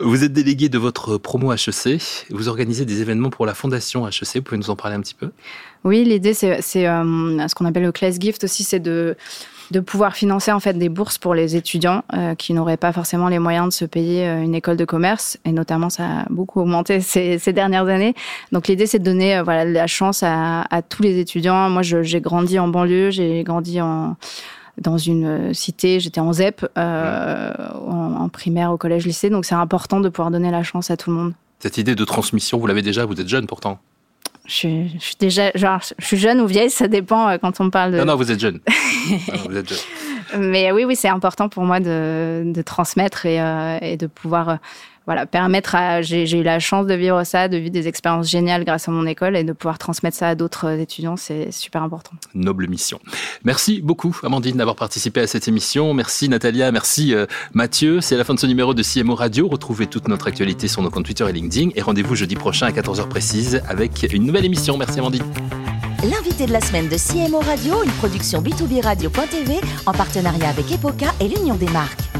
Vous 0.00 0.24
êtes 0.24 0.32
délégué 0.32 0.68
de 0.68 0.78
votre 0.78 1.16
promo 1.16 1.52
HEC. 1.52 2.26
Vous 2.30 2.48
organisez 2.48 2.84
des 2.84 3.02
événements 3.02 3.30
pour 3.30 3.46
la 3.46 3.54
fondation 3.54 4.06
HEC. 4.06 4.36
Vous 4.36 4.42
pouvez 4.42 4.58
nous 4.58 4.70
en 4.70 4.76
parler 4.76 4.96
un 4.96 5.00
petit 5.00 5.14
peu? 5.14 5.30
Oui, 5.84 6.04
l'idée, 6.04 6.34
c'est 6.34 6.60
ce 6.60 7.54
qu'on 7.54 7.64
appelle 7.66 7.84
le 7.84 7.92
class 7.92 8.18
gift 8.18 8.42
aussi, 8.42 8.64
c'est 8.64 8.80
de 8.80 9.16
de 9.70 9.80
pouvoir 9.80 10.14
financer 10.14 10.52
en 10.52 10.60
fait 10.60 10.74
des 10.74 10.88
bourses 10.88 11.18
pour 11.18 11.34
les 11.34 11.56
étudiants 11.56 12.02
euh, 12.14 12.34
qui 12.34 12.54
n'auraient 12.54 12.76
pas 12.76 12.92
forcément 12.92 13.28
les 13.28 13.38
moyens 13.38 13.68
de 13.68 13.72
se 13.72 13.84
payer 13.84 14.26
euh, 14.26 14.42
une 14.42 14.54
école 14.54 14.76
de 14.76 14.84
commerce 14.84 15.38
et 15.44 15.52
notamment 15.52 15.90
ça 15.90 16.04
a 16.04 16.24
beaucoup 16.30 16.60
augmenté 16.60 17.00
ces, 17.02 17.38
ces 17.38 17.52
dernières 17.52 17.86
années. 17.88 18.14
Donc 18.52 18.68
l'idée 18.68 18.86
c'est 18.86 18.98
de 18.98 19.04
donner 19.04 19.36
euh, 19.36 19.42
voilà 19.42 19.64
la 19.64 19.86
chance 19.86 20.22
à, 20.22 20.62
à, 20.62 20.82
tous 20.82 21.02
les 21.02 21.18
étudiants. 21.18 21.68
Moi 21.68 21.82
j'ai 21.82 22.20
grandi 22.20 22.58
en 22.58 22.68
banlieue, 22.68 23.10
j'ai 23.10 23.42
grandi 23.44 23.80
en 23.80 24.16
dans 24.80 24.96
une 24.96 25.52
cité, 25.54 25.98
j'étais 26.00 26.20
en 26.20 26.32
ZEP, 26.32 26.64
euh, 26.78 27.52
en, 27.84 28.14
en 28.14 28.28
primaire, 28.28 28.72
au 28.72 28.76
collège, 28.76 29.06
lycée, 29.06 29.28
donc 29.28 29.44
c'est 29.44 29.56
important 29.56 29.98
de 29.98 30.08
pouvoir 30.08 30.30
donner 30.30 30.52
la 30.52 30.62
chance 30.62 30.90
à 30.92 30.96
tout 30.96 31.10
le 31.10 31.16
monde. 31.16 31.32
Cette 31.58 31.78
idée 31.78 31.96
de 31.96 32.04
transmission, 32.04 32.58
vous 32.58 32.66
l'avez 32.68 32.82
déjà, 32.82 33.04
vous 33.04 33.20
êtes 33.20 33.28
jeune 33.28 33.46
pourtant 33.46 33.80
je 34.48 34.54
suis, 34.54 34.88
je 34.98 35.04
suis, 35.04 35.16
déjà, 35.18 35.50
genre, 35.54 35.80
je 35.98 36.04
suis 36.04 36.16
jeune 36.16 36.40
ou 36.40 36.46
vieille, 36.46 36.70
ça 36.70 36.88
dépend 36.88 37.28
euh, 37.28 37.36
quand 37.38 37.60
on 37.60 37.68
parle 37.68 37.92
de. 37.92 37.98
Non, 37.98 38.06
non, 38.06 38.16
vous 38.16 38.32
êtes 38.32 38.40
jeune. 38.40 38.60
non, 39.28 39.42
vous 39.46 39.56
êtes 39.56 39.68
jeune. 39.68 39.78
Mais 40.38 40.72
oui, 40.72 40.84
oui, 40.84 40.96
c'est 40.96 41.08
important 41.08 41.50
pour 41.50 41.64
moi 41.64 41.80
de, 41.80 42.44
de 42.46 42.62
transmettre 42.62 43.26
et, 43.26 43.40
euh, 43.40 43.78
et, 43.82 43.98
de 43.98 44.06
pouvoir 44.06 44.48
euh, 44.48 44.56
voilà, 45.08 45.24
permettre 45.24 45.74
à. 45.74 46.02
J'ai 46.02 46.30
eu 46.38 46.42
la 46.42 46.60
chance 46.60 46.86
de 46.86 46.92
vivre 46.92 47.24
ça, 47.24 47.48
de 47.48 47.56
vivre 47.56 47.70
des 47.70 47.88
expériences 47.88 48.28
géniales 48.28 48.66
grâce 48.66 48.90
à 48.90 48.92
mon 48.92 49.06
école 49.06 49.38
et 49.38 49.42
de 49.42 49.54
pouvoir 49.54 49.78
transmettre 49.78 50.14
ça 50.14 50.28
à 50.28 50.34
d'autres 50.34 50.68
étudiants, 50.78 51.16
c'est 51.16 51.50
super 51.50 51.82
important. 51.82 52.10
Noble 52.34 52.68
mission. 52.68 53.00
Merci 53.42 53.80
beaucoup, 53.80 54.14
Amandine, 54.22 54.58
d'avoir 54.58 54.76
participé 54.76 55.22
à 55.22 55.26
cette 55.26 55.48
émission. 55.48 55.94
Merci, 55.94 56.28
Natalia. 56.28 56.70
Merci, 56.72 57.14
euh, 57.14 57.24
Mathieu. 57.54 58.02
C'est 58.02 58.18
la 58.18 58.24
fin 58.24 58.34
de 58.34 58.38
ce 58.38 58.44
numéro 58.44 58.74
de 58.74 58.82
CMO 58.82 59.14
Radio. 59.14 59.48
Retrouvez 59.48 59.86
toute 59.86 60.08
notre 60.08 60.28
actualité 60.28 60.68
sur 60.68 60.82
nos 60.82 60.90
comptes 60.90 61.06
Twitter 61.06 61.24
et 61.26 61.32
LinkedIn. 61.32 61.70
Et 61.74 61.80
rendez-vous 61.80 62.14
jeudi 62.14 62.36
prochain 62.36 62.66
à 62.66 62.70
14h 62.70 63.08
précise 63.08 63.62
avec 63.66 64.06
une 64.12 64.26
nouvelle 64.26 64.44
émission. 64.44 64.76
Merci, 64.76 64.98
Amandine. 64.98 65.24
L'invité 66.04 66.44
de 66.44 66.52
la 66.52 66.60
semaine 66.60 66.90
de 66.90 66.96
CMO 66.98 67.40
Radio, 67.40 67.82
une 67.82 67.92
production 67.92 68.42
B2B 68.42 68.84
Radio.tv 68.84 69.58
en 69.86 69.92
partenariat 69.92 70.50
avec 70.50 70.70
Epoca 70.70 71.14
et 71.18 71.28
l'Union 71.28 71.54
des 71.54 71.70
marques. 71.70 72.17